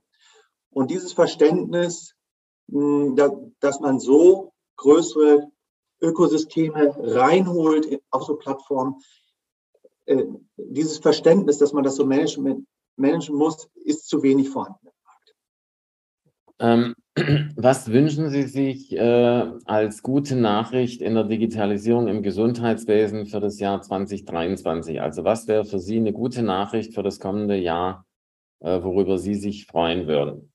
Und 0.70 0.90
dieses 0.90 1.12
Verständnis, 1.12 2.14
hm, 2.70 3.16
dass 3.60 3.80
man 3.80 3.98
so 3.98 4.52
größere 4.76 5.50
Ökosysteme 6.00 6.94
reinholt 6.98 8.00
auf 8.10 8.24
so 8.24 8.36
Plattformen, 8.36 9.00
äh, 10.06 10.24
dieses 10.56 10.98
Verständnis, 10.98 11.58
dass 11.58 11.72
man 11.72 11.84
das 11.84 11.96
so 11.96 12.06
managen, 12.06 12.66
managen 12.96 13.36
muss, 13.36 13.68
ist 13.74 14.08
zu 14.08 14.22
wenig 14.22 14.48
vorhanden. 14.48 14.88
Ähm, 16.58 16.94
was 17.56 17.90
wünschen 17.90 18.30
Sie 18.30 18.44
sich 18.44 18.92
äh, 18.92 19.52
als 19.64 20.02
gute 20.02 20.36
Nachricht 20.36 21.02
in 21.02 21.14
der 21.14 21.24
Digitalisierung 21.24 22.06
im 22.06 22.22
Gesundheitswesen 22.22 23.26
für 23.26 23.40
das 23.40 23.58
Jahr 23.58 23.82
2023? 23.82 25.00
Also 25.00 25.24
was 25.24 25.48
wäre 25.48 25.64
für 25.64 25.80
Sie 25.80 25.96
eine 25.96 26.12
gute 26.12 26.42
Nachricht 26.42 26.94
für 26.94 27.02
das 27.02 27.18
kommende 27.18 27.56
Jahr, 27.56 28.06
äh, 28.60 28.82
worüber 28.82 29.18
Sie 29.18 29.34
sich 29.34 29.66
freuen 29.66 30.06
würden? 30.06 30.52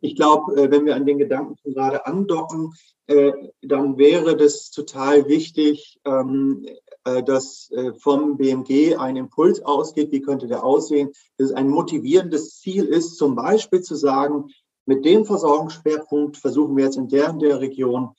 Ich 0.00 0.16
glaube, 0.16 0.54
äh, 0.56 0.70
wenn 0.70 0.84
wir 0.84 0.96
an 0.96 1.06
den 1.06 1.18
Gedanken 1.18 1.56
gerade 1.64 2.06
andocken, 2.06 2.72
äh, 3.06 3.32
dann 3.62 3.96
wäre 3.98 4.36
das 4.36 4.70
total 4.70 5.26
wichtig, 5.28 5.98
ähm, 6.04 6.66
äh, 7.04 7.22
dass 7.22 7.70
vom 7.98 8.36
BMG 8.36 8.96
ein 8.96 9.16
Impuls 9.16 9.62
ausgeht. 9.64 10.12
Wie 10.12 10.20
könnte 10.20 10.46
der 10.46 10.64
aussehen? 10.64 11.10
Dass 11.38 11.50
es 11.50 11.52
ein 11.52 11.68
motivierendes 11.68 12.58
Ziel 12.58 12.84
ist, 12.84 13.16
zum 13.16 13.34
Beispiel 13.34 13.80
zu 13.80 13.94
sagen, 13.94 14.48
mit 14.86 15.04
dem 15.04 15.24
Versorgungsschwerpunkt 15.24 16.36
versuchen 16.36 16.76
wir 16.76 16.84
jetzt 16.84 16.96
in 16.96 17.08
der 17.08 17.30
und 17.30 17.42
der 17.42 17.60
Region 17.60 18.14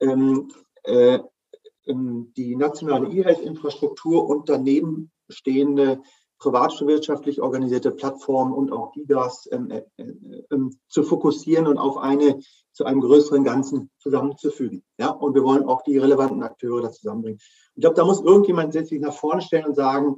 ähm, 0.00 0.48
ähm, 0.84 2.32
die 2.36 2.56
nationale 2.56 3.08
E-Health-Infrastruktur 3.08 4.26
und 4.26 4.48
daneben 4.48 5.10
stehende 5.28 6.00
privatwirtschaftlich 6.38 7.40
organisierte 7.40 7.92
Plattformen 7.92 8.52
und 8.52 8.72
auch 8.72 8.92
Gigas 8.92 9.48
ähm, 9.52 9.70
äh, 9.70 9.84
äh, 9.96 10.44
ähm, 10.50 10.76
zu 10.88 11.04
fokussieren 11.04 11.66
und 11.68 11.78
auf 11.78 11.98
eine 11.98 12.40
zu 12.72 12.84
einem 12.84 13.00
größeren 13.00 13.44
Ganzen 13.44 13.90
zusammenzufügen. 13.98 14.82
Ja, 14.98 15.10
und 15.10 15.34
wir 15.34 15.44
wollen 15.44 15.66
auch 15.66 15.82
die 15.82 15.98
relevanten 15.98 16.42
Akteure 16.42 16.82
da 16.82 16.90
zusammenbringen. 16.90 17.38
Ich 17.74 17.80
glaube, 17.80 17.94
da 17.94 18.04
muss 18.04 18.20
irgendjemand 18.20 18.72
sich 18.72 18.90
nach 19.00 19.12
vorne 19.12 19.42
stellen 19.42 19.66
und 19.66 19.76
sagen, 19.76 20.16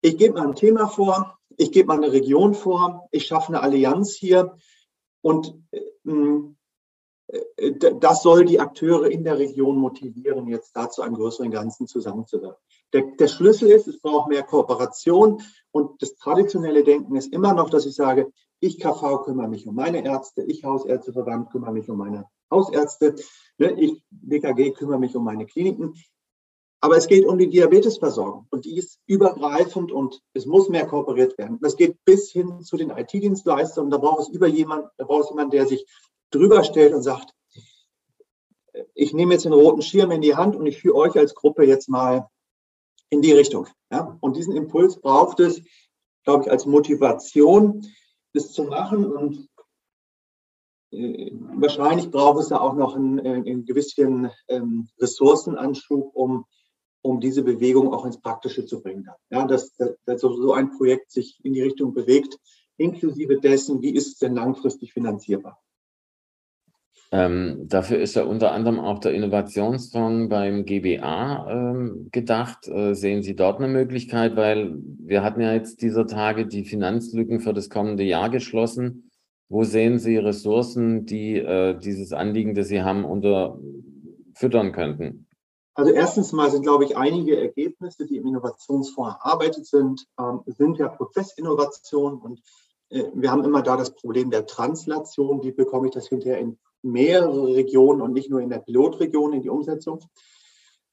ich 0.00 0.16
gebe 0.16 0.34
mal 0.34 0.46
ein 0.46 0.54
Thema 0.54 0.86
vor, 0.86 1.38
ich 1.56 1.72
gebe 1.72 1.88
mal 1.88 1.96
eine 1.96 2.12
Region 2.12 2.54
vor, 2.54 3.08
ich 3.10 3.26
schaffe 3.26 3.48
eine 3.48 3.62
Allianz 3.62 4.12
hier 4.12 4.56
und 5.22 5.54
äh, 5.70 5.80
äh, 7.56 7.72
das 7.98 8.22
soll 8.22 8.44
die 8.44 8.60
Akteure 8.60 9.10
in 9.10 9.24
der 9.24 9.38
Region 9.38 9.76
motivieren, 9.76 10.46
jetzt 10.48 10.76
da 10.76 10.90
zu 10.90 11.02
einem 11.02 11.14
größeren 11.14 11.50
Ganzen 11.50 11.86
zusammenzuwirken. 11.86 12.60
Der, 12.92 13.02
der 13.18 13.28
Schlüssel 13.28 13.70
ist, 13.70 13.88
es 13.88 14.00
braucht 14.00 14.28
mehr 14.28 14.42
Kooperation 14.42 15.42
und 15.70 16.02
das 16.02 16.14
traditionelle 16.16 16.84
Denken 16.84 17.16
ist 17.16 17.32
immer 17.32 17.54
noch, 17.54 17.70
dass 17.70 17.86
ich 17.86 17.94
sage, 17.94 18.30
ich 18.60 18.78
KV 18.78 19.24
kümmere 19.24 19.48
mich 19.48 19.66
um 19.66 19.74
meine 19.74 20.04
Ärzte, 20.04 20.42
ich 20.42 20.64
Hausärzteverband 20.64 21.50
kümmere 21.50 21.72
mich 21.72 21.88
um 21.88 21.98
meine 21.98 22.26
Hausärzte, 22.50 23.16
ne, 23.58 23.72
ich 23.80 24.04
DKG 24.10 24.72
kümmere 24.72 24.98
mich 24.98 25.16
um 25.16 25.24
meine 25.24 25.46
Kliniken. 25.46 25.94
Aber 26.84 26.96
es 26.96 27.06
geht 27.06 27.24
um 27.24 27.38
die 27.38 27.48
Diabetesversorgung 27.48 28.48
und 28.50 28.64
die 28.64 28.76
ist 28.76 28.98
übergreifend 29.06 29.92
und 29.92 30.20
es 30.34 30.46
muss 30.46 30.68
mehr 30.68 30.84
kooperiert 30.84 31.38
werden. 31.38 31.58
Das 31.62 31.76
geht 31.76 32.04
bis 32.04 32.32
hin 32.32 32.60
zu 32.62 32.76
den 32.76 32.90
IT-Dienstleistern. 32.90 33.88
Da 33.88 33.98
braucht 33.98 34.22
es 34.22 34.28
über 34.30 34.48
jemand, 34.48 34.88
da 34.96 35.04
braucht 35.04 35.24
es 35.24 35.30
jemanden, 35.30 35.52
der 35.52 35.68
sich 35.68 35.86
drüber 36.30 36.64
stellt 36.64 36.92
und 36.92 37.02
sagt, 37.02 37.32
ich 38.94 39.12
nehme 39.12 39.34
jetzt 39.34 39.44
den 39.44 39.52
roten 39.52 39.82
Schirm 39.82 40.10
in 40.10 40.22
die 40.22 40.34
Hand 40.34 40.56
und 40.56 40.66
ich 40.66 40.80
führe 40.80 40.96
euch 40.96 41.16
als 41.16 41.36
Gruppe 41.36 41.64
jetzt 41.64 41.88
mal 41.88 42.28
in 43.10 43.22
die 43.22 43.32
Richtung. 43.32 43.68
Ja? 43.92 44.18
Und 44.20 44.36
diesen 44.36 44.56
Impuls 44.56 45.00
braucht 45.00 45.38
es, 45.38 45.62
glaube 46.24 46.44
ich, 46.44 46.50
als 46.50 46.66
Motivation, 46.66 47.86
das 48.32 48.50
zu 48.50 48.64
machen. 48.64 49.04
Und 49.04 49.48
äh, 50.90 51.30
wahrscheinlich 51.54 52.10
braucht 52.10 52.40
es 52.40 52.48
da 52.48 52.58
auch 52.58 52.74
noch 52.74 52.96
einen, 52.96 53.20
äh, 53.20 53.34
einen 53.34 53.66
gewissen 53.66 54.32
ähm, 54.48 54.88
Ressourcenanschub, 54.98 56.10
um, 56.14 56.44
um 57.02 57.20
diese 57.20 57.42
Bewegung 57.42 57.92
auch 57.92 58.06
ins 58.06 58.20
Praktische 58.20 58.64
zu 58.64 58.80
bringen. 58.80 59.08
Ja, 59.30 59.46
dass, 59.46 59.76
dass 60.06 60.20
so 60.20 60.52
ein 60.52 60.70
Projekt 60.70 61.10
sich 61.10 61.38
in 61.42 61.52
die 61.52 61.62
Richtung 61.62 61.92
bewegt, 61.92 62.38
inklusive 62.76 63.40
dessen, 63.40 63.82
wie 63.82 63.94
ist 63.94 64.06
es 64.06 64.18
denn 64.18 64.34
langfristig 64.34 64.92
finanzierbar. 64.92 65.60
Ähm, 67.14 67.68
dafür 67.68 67.98
ist 67.98 68.16
ja 68.16 68.24
unter 68.24 68.52
anderem 68.52 68.80
auch 68.80 68.98
der 68.98 69.12
Innovationsfonds 69.12 70.30
beim 70.30 70.64
GBA 70.64 71.46
ähm, 71.50 72.08
gedacht. 72.10 72.66
Äh, 72.68 72.94
sehen 72.94 73.22
Sie 73.22 73.36
dort 73.36 73.58
eine 73.58 73.68
Möglichkeit? 73.68 74.34
Weil 74.34 74.74
wir 74.98 75.22
hatten 75.22 75.42
ja 75.42 75.52
jetzt 75.52 75.82
dieser 75.82 76.06
Tage 76.06 76.46
die 76.46 76.64
Finanzlücken 76.64 77.40
für 77.40 77.52
das 77.52 77.68
kommende 77.68 78.02
Jahr 78.02 78.30
geschlossen. 78.30 79.10
Wo 79.50 79.64
sehen 79.64 79.98
Sie 79.98 80.16
Ressourcen, 80.16 81.04
die 81.04 81.36
äh, 81.36 81.78
dieses 81.78 82.14
Anliegen, 82.14 82.54
das 82.54 82.68
Sie 82.68 82.80
haben, 82.80 83.04
unterfüttern 83.04 84.72
könnten? 84.72 85.26
Also 85.74 85.90
erstens 85.90 86.32
mal 86.32 86.50
sind, 86.50 86.62
glaube 86.62 86.84
ich, 86.84 86.96
einige 86.96 87.40
Ergebnisse, 87.40 88.06
die 88.06 88.16
im 88.16 88.26
Innovationsfonds 88.26 89.16
erarbeitet 89.16 89.66
sind, 89.66 90.06
ähm, 90.18 90.42
sind 90.46 90.78
ja 90.78 90.88
Prozessinnovation 90.88 92.20
und 92.20 92.42
äh, 92.90 93.04
wir 93.14 93.30
haben 93.30 93.44
immer 93.44 93.62
da 93.62 93.76
das 93.76 93.94
Problem 93.94 94.30
der 94.30 94.46
Translation. 94.46 95.42
Wie 95.42 95.52
bekomme 95.52 95.88
ich 95.88 95.94
das 95.94 96.08
hinterher 96.08 96.38
in 96.38 96.58
mehrere 96.82 97.54
Regionen 97.54 98.02
und 98.02 98.12
nicht 98.12 98.28
nur 98.28 98.40
in 98.40 98.50
der 98.50 98.58
Pilotregion 98.58 99.32
in 99.32 99.42
die 99.42 99.48
Umsetzung. 99.48 100.00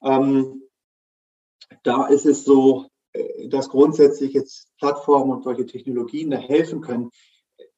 Ähm, 0.02 0.64
da 1.84 2.08
ist 2.08 2.26
es 2.26 2.46
so, 2.46 2.86
äh, 3.12 3.50
dass 3.50 3.70
grundsätzlich 3.70 4.34
jetzt 4.34 4.70
Plattformen 4.78 5.32
und 5.32 5.44
solche 5.44 5.66
Technologien 5.66 6.32
da 6.32 6.38
helfen 6.38 6.82
können. 6.82 7.10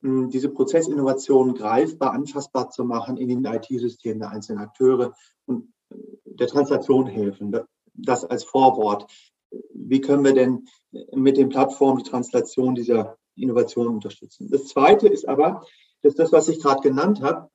diese 0.03 0.49
Prozessinnovation 0.49 1.53
greifbar, 1.53 2.13
anfassbar 2.13 2.71
zu 2.71 2.83
machen 2.83 3.17
in 3.17 3.29
den 3.29 3.45
IT-Systemen 3.45 4.19
der 4.19 4.31
einzelnen 4.31 4.63
Akteure 4.63 5.13
und 5.45 5.71
der 6.25 6.47
Translation 6.47 7.07
helfen. 7.07 7.55
Das 7.93 8.25
als 8.25 8.43
Vorwort. 8.43 9.05
Wie 9.73 10.01
können 10.01 10.23
wir 10.23 10.33
denn 10.33 10.65
mit 11.13 11.37
den 11.37 11.49
Plattformen 11.49 12.03
die 12.03 12.09
Translation 12.09 12.75
dieser 12.75 13.17
Innovation 13.35 13.87
unterstützen? 13.87 14.49
Das 14.49 14.67
Zweite 14.67 15.07
ist 15.07 15.27
aber, 15.27 15.65
dass 16.01 16.15
das, 16.15 16.31
was 16.31 16.47
ich 16.47 16.61
gerade 16.61 16.81
genannt 16.81 17.21
habe, 17.21 17.49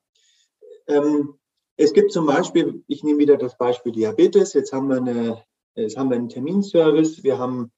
ähm, 0.87 1.37
es 1.75 1.93
gibt 1.93 2.11
zum 2.11 2.25
Beispiel, 2.25 2.83
ich 2.87 3.03
nehme 3.03 3.19
wieder 3.19 3.37
das 3.37 3.57
Beispiel 3.57 3.91
Diabetes, 3.91 4.53
jetzt 4.53 4.73
haben 4.73 4.89
wir, 4.89 4.97
eine, 4.97 5.43
jetzt 5.75 5.97
haben 5.97 6.09
wir 6.09 6.17
einen 6.17 6.29
Terminservice, 6.29 7.23
wir 7.23 7.37
haben 7.37 7.71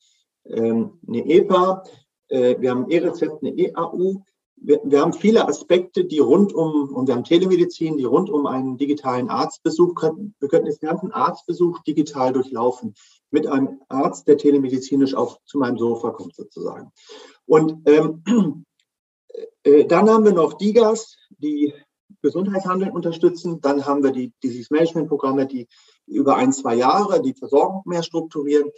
ähm, 0.45 1.00
eine 1.06 1.26
EPA, 1.26 1.84
äh, 2.30 2.56
wir 2.60 2.72
haben 2.72 2.89
E-Rezept, 2.89 3.43
eine 3.43 3.58
EAU, 3.58 4.24
wir, 4.62 4.82
wir, 4.84 5.02
haben 5.02 5.13
viele 5.13 5.48
Aspekte, 5.48 6.06
die 6.06 6.19
rund 6.19 6.54
um, 6.54 6.93
und 6.93 7.08
wir 7.08 7.15
haben 7.15 7.24
Telemedizin, 7.24 7.98
die 7.98 8.04
rund 8.04 8.30
um 8.30 8.45
einen 8.45 8.78
digitalen 8.78 9.30
Arztbesuch, 9.30 9.95
können, 9.95 10.36
wir 10.39 10.50
könnten 10.50 10.69
den 10.69 10.78
ganzen 10.80 11.12
Arztbesuch 11.12 11.80
digital 11.84 12.34
durchlaufen, 12.34 12.93
mit 13.32 13.48
einem 13.48 13.82
Arzt, 13.88 14.28
der 14.28 14.38
telemedizinisch 14.38 15.15
auch 15.15 15.39
zu 15.45 15.58
meinem 15.58 15.78
Sofa 15.78 16.12
kommt 16.12 16.36
sozusagen. 16.36 16.91
Und 17.45 17.78
ähm, 17.88 18.24
äh, 19.63 19.86
dann 19.86 20.10
haben 20.10 20.26
wir 20.26 20.34
noch 20.34 20.54
DIGAS, 20.54 21.17
die 21.38 21.74
Gesundheitshandeln 22.22 22.91
unterstützen. 22.91 23.62
Dann 23.62 23.86
haben 23.86 24.04
wir 24.04 24.12
die 24.12 24.34
Disease 24.43 24.67
Management 24.72 25.08
Programme, 25.08 25.48
die 25.48 25.67
über 26.06 26.36
ein, 26.36 26.52
zwei 26.52 26.76
Jahre 26.76 27.22
die 27.22 27.34
Versorgung 27.34 27.84
mehr 27.86 28.04
strukturieren. 28.04 28.72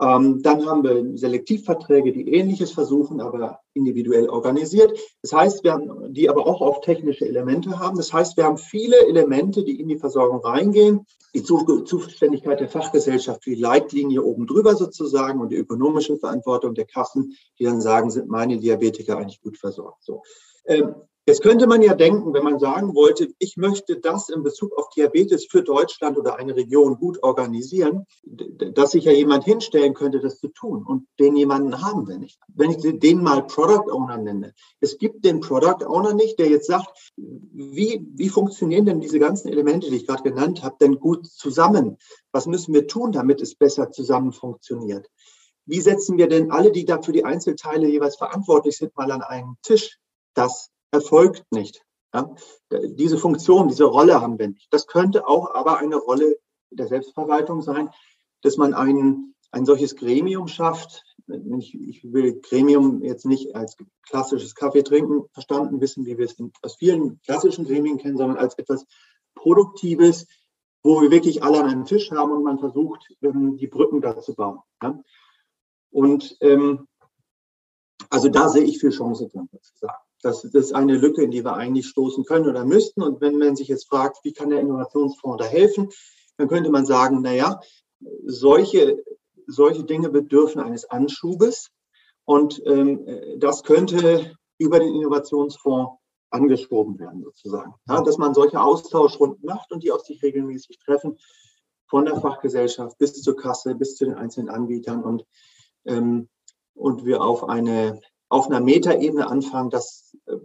Ähm, 0.00 0.42
dann 0.42 0.66
haben 0.66 0.82
wir 0.82 1.16
Selektivverträge, 1.16 2.12
die 2.12 2.34
Ähnliches 2.34 2.72
versuchen, 2.72 3.20
aber 3.20 3.60
individuell 3.74 4.28
organisiert. 4.28 4.98
Das 5.22 5.32
heißt, 5.32 5.62
wir 5.62 5.72
haben, 5.72 6.12
die 6.12 6.28
aber 6.28 6.46
auch 6.46 6.60
auf 6.60 6.80
technische 6.80 7.26
Elemente 7.26 7.78
haben. 7.78 7.96
Das 7.96 8.12
heißt, 8.12 8.36
wir 8.36 8.44
haben 8.44 8.58
viele 8.58 9.06
Elemente, 9.06 9.62
die 9.64 9.80
in 9.80 9.88
die 9.88 9.98
Versorgung 9.98 10.40
reingehen. 10.40 11.06
Die 11.34 11.42
Zuständigkeit 11.42 12.60
der 12.60 12.68
Fachgesellschaft, 12.68 13.44
die 13.46 13.56
Leitlinie 13.56 14.22
oben 14.22 14.46
drüber 14.46 14.76
sozusagen 14.76 15.40
und 15.40 15.50
die 15.50 15.56
ökonomische 15.56 16.16
Verantwortung 16.16 16.74
der 16.74 16.86
Kassen, 16.86 17.36
die 17.58 17.64
dann 17.64 17.80
sagen, 17.80 18.10
sind 18.10 18.28
meine 18.28 18.58
Diabetiker 18.58 19.16
eigentlich 19.16 19.40
gut 19.40 19.58
versorgt. 19.58 20.04
So. 20.04 20.22
Ähm, 20.66 20.94
Jetzt 21.26 21.42
könnte 21.42 21.66
man 21.66 21.80
ja 21.80 21.94
denken, 21.94 22.34
wenn 22.34 22.44
man 22.44 22.58
sagen 22.58 22.94
wollte, 22.94 23.32
ich 23.38 23.56
möchte 23.56 23.98
das 23.98 24.28
in 24.28 24.42
Bezug 24.42 24.76
auf 24.76 24.90
Diabetes 24.90 25.46
für 25.46 25.62
Deutschland 25.62 26.18
oder 26.18 26.36
eine 26.36 26.54
Region 26.54 26.96
gut 26.98 27.22
organisieren, 27.22 28.04
dass 28.24 28.90
sich 28.90 29.04
ja 29.04 29.12
jemand 29.12 29.44
hinstellen 29.44 29.94
könnte, 29.94 30.20
das 30.20 30.38
zu 30.38 30.48
tun. 30.48 30.84
Und 30.86 31.06
den 31.18 31.34
jemanden 31.34 31.82
haben 31.82 32.06
wir 32.06 32.18
nicht. 32.18 32.38
Wenn 32.48 32.72
ich 32.72 33.00
den 33.00 33.22
mal 33.22 33.46
Product 33.46 33.90
Owner 33.90 34.18
nenne, 34.18 34.52
es 34.80 34.98
gibt 34.98 35.24
den 35.24 35.40
Product 35.40 35.86
Owner 35.86 36.12
nicht, 36.12 36.38
der 36.38 36.50
jetzt 36.50 36.66
sagt, 36.66 37.12
wie, 37.16 38.06
wie 38.14 38.28
funktionieren 38.28 38.84
denn 38.84 39.00
diese 39.00 39.18
ganzen 39.18 39.48
Elemente, 39.48 39.88
die 39.88 39.96
ich 39.96 40.06
gerade 40.06 40.24
genannt 40.24 40.62
habe, 40.62 40.76
denn 40.78 41.00
gut 41.00 41.26
zusammen? 41.26 41.96
Was 42.32 42.44
müssen 42.44 42.74
wir 42.74 42.86
tun, 42.86 43.12
damit 43.12 43.40
es 43.40 43.54
besser 43.54 43.90
zusammen 43.90 44.32
funktioniert? 44.32 45.08
Wie 45.64 45.80
setzen 45.80 46.18
wir 46.18 46.28
denn 46.28 46.50
alle, 46.50 46.70
die 46.70 46.84
da 46.84 47.00
für 47.00 47.12
die 47.12 47.24
Einzelteile 47.24 47.88
jeweils 47.88 48.16
verantwortlich 48.16 48.76
sind, 48.76 48.94
mal 48.94 49.10
an 49.10 49.22
einen 49.22 49.56
Tisch? 49.62 49.98
Das 50.34 50.73
erfolgt 50.94 51.44
nicht. 51.50 51.84
Ja? 52.14 52.34
Diese 52.70 53.18
Funktion, 53.18 53.68
diese 53.68 53.84
Rolle 53.84 54.20
haben 54.20 54.38
wir 54.38 54.48
nicht. 54.48 54.72
Das 54.72 54.86
könnte 54.86 55.26
auch 55.26 55.52
aber 55.54 55.78
eine 55.78 55.96
Rolle 55.96 56.38
der 56.70 56.86
Selbstverwaltung 56.86 57.60
sein, 57.62 57.90
dass 58.42 58.56
man 58.56 58.74
ein, 58.74 59.34
ein 59.50 59.66
solches 59.66 59.96
Gremium 59.96 60.48
schafft. 60.48 61.02
Ich, 61.58 61.74
ich 61.74 62.12
will 62.12 62.40
Gremium 62.40 63.02
jetzt 63.02 63.26
nicht 63.26 63.54
als 63.56 63.76
klassisches 64.02 64.54
Kaffee 64.54 64.82
trinken 64.82 65.24
verstanden 65.32 65.80
wissen, 65.80 66.04
wie 66.06 66.18
wir 66.18 66.26
es 66.26 66.36
aus 66.62 66.76
vielen 66.76 67.20
klassischen 67.22 67.64
Gremien 67.64 67.98
kennen, 67.98 68.18
sondern 68.18 68.38
als 68.38 68.58
etwas 68.58 68.84
Produktives, 69.34 70.26
wo 70.82 71.00
wir 71.00 71.10
wirklich 71.10 71.42
alle 71.42 71.60
an 71.60 71.70
einem 71.70 71.84
Tisch 71.86 72.10
haben 72.10 72.32
und 72.32 72.44
man 72.44 72.58
versucht, 72.58 73.08
ähm, 73.22 73.56
die 73.56 73.66
Brücken 73.66 74.00
da 74.00 74.18
zu 74.20 74.34
bauen. 74.34 74.60
Ja? 74.82 75.02
Und 75.90 76.36
ähm, 76.40 76.86
also 78.10 78.28
da 78.28 78.48
sehe 78.48 78.64
ich 78.64 78.78
viel 78.78 78.90
Chance 78.90 79.28
drin, 79.28 79.48
sozusagen. 79.50 79.98
Das, 80.24 80.44
ist 80.44 80.74
eine 80.74 80.96
Lücke, 80.96 81.22
in 81.22 81.30
die 81.30 81.44
wir 81.44 81.54
eigentlich 81.54 81.86
stoßen 81.86 82.24
können 82.24 82.48
oder 82.48 82.64
müssten. 82.64 83.02
Und 83.02 83.20
wenn 83.20 83.38
man 83.38 83.56
sich 83.56 83.68
jetzt 83.68 83.88
fragt, 83.88 84.24
wie 84.24 84.32
kann 84.32 84.50
der 84.50 84.60
Innovationsfonds 84.60 85.42
da 85.42 85.48
helfen, 85.48 85.90
dann 86.36 86.48
könnte 86.48 86.70
man 86.70 86.86
sagen, 86.86 87.20
naja, 87.20 87.60
solche, 88.24 89.04
solche 89.46 89.84
Dinge 89.84 90.08
bedürfen 90.08 90.60
eines 90.60 90.86
Anschubes. 90.86 91.70
Und 92.24 92.62
ähm, 92.66 93.06
das 93.38 93.62
könnte 93.62 94.34
über 94.58 94.78
den 94.78 94.94
Innovationsfonds 94.94 95.98
angeschoben 96.30 96.98
werden, 96.98 97.22
sozusagen. 97.22 97.74
Ja, 97.88 98.02
dass 98.02 98.18
man 98.18 98.34
solche 98.34 98.60
Austauschrunden 98.60 99.44
macht 99.44 99.72
und 99.72 99.82
die 99.82 99.92
auch 99.92 100.00
sich 100.00 100.22
regelmäßig 100.22 100.78
treffen, 100.78 101.18
von 101.86 102.06
der 102.06 102.20
Fachgesellschaft 102.20 102.98
bis 102.98 103.22
zur 103.22 103.36
Kasse, 103.36 103.74
bis 103.74 103.94
zu 103.96 104.04
den 104.04 104.14
einzelnen 104.14 104.48
Anbietern 104.48 105.04
und, 105.04 105.24
ähm, 105.84 106.28
und 106.74 107.04
wir 107.04 107.22
auf 107.22 107.48
eine 107.48 108.00
auf 108.28 108.48
einer 108.48 108.60
Metaebene 108.60 109.28
anfangen, 109.28 109.70
das 109.70 110.16
äh, 110.26 110.36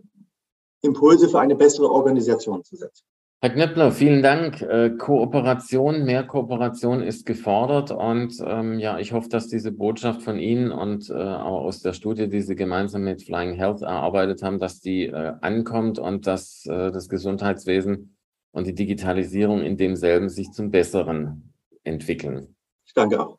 Impulse 0.82 1.30
für 1.30 1.40
eine 1.40 1.56
bessere 1.56 1.90
Organisation 1.90 2.64
zu 2.64 2.76
setzen. 2.76 3.04
Herr 3.42 3.52
Knöppler, 3.52 3.94
vielen 3.94 4.22
Dank. 4.22 4.62
Äh, 4.62 4.98
Kooperation, 4.98 6.04
mehr 6.04 6.26
Kooperation 6.28 7.02
ist 7.02 7.26
gefordert 7.26 7.90
und 7.90 8.34
ähm, 8.46 8.80
ja, 8.80 9.00
ich 9.00 9.14
hoffe, 9.14 9.30
dass 9.30 9.48
diese 9.48 9.72
Botschaft 9.72 10.22
von 10.24 10.40
Ihnen 10.40 10.72
und 10.72 11.10
äh, 11.10 11.14
auch 11.14 11.62
aus 11.62 11.82
der 11.82 11.94
Studie, 11.94 12.28
die 12.28 12.42
Sie 12.42 12.56
gemeinsam 12.56 13.06
mit 13.06 13.24
Flying 13.24 13.54
Health 13.54 13.82
erarbeitet 13.82 14.44
haben, 14.44 14.60
dass 14.60 14.82
die 14.82 15.06
äh, 15.06 15.34
ankommt 15.40 16.00
und 16.00 16.28
dass 16.28 16.66
äh, 16.66 16.92
das 16.92 17.08
Gesundheitswesen 17.08 18.18
und 18.52 18.68
die 18.68 18.76
Digitalisierung 18.76 19.62
in 19.62 19.78
demselben 19.78 20.28
sich 20.28 20.52
zum 20.52 20.70
Besseren 20.70 21.54
entwickeln. 21.86 22.58
Ich 22.86 22.94
danke 22.94 23.26
auch. 23.26 23.39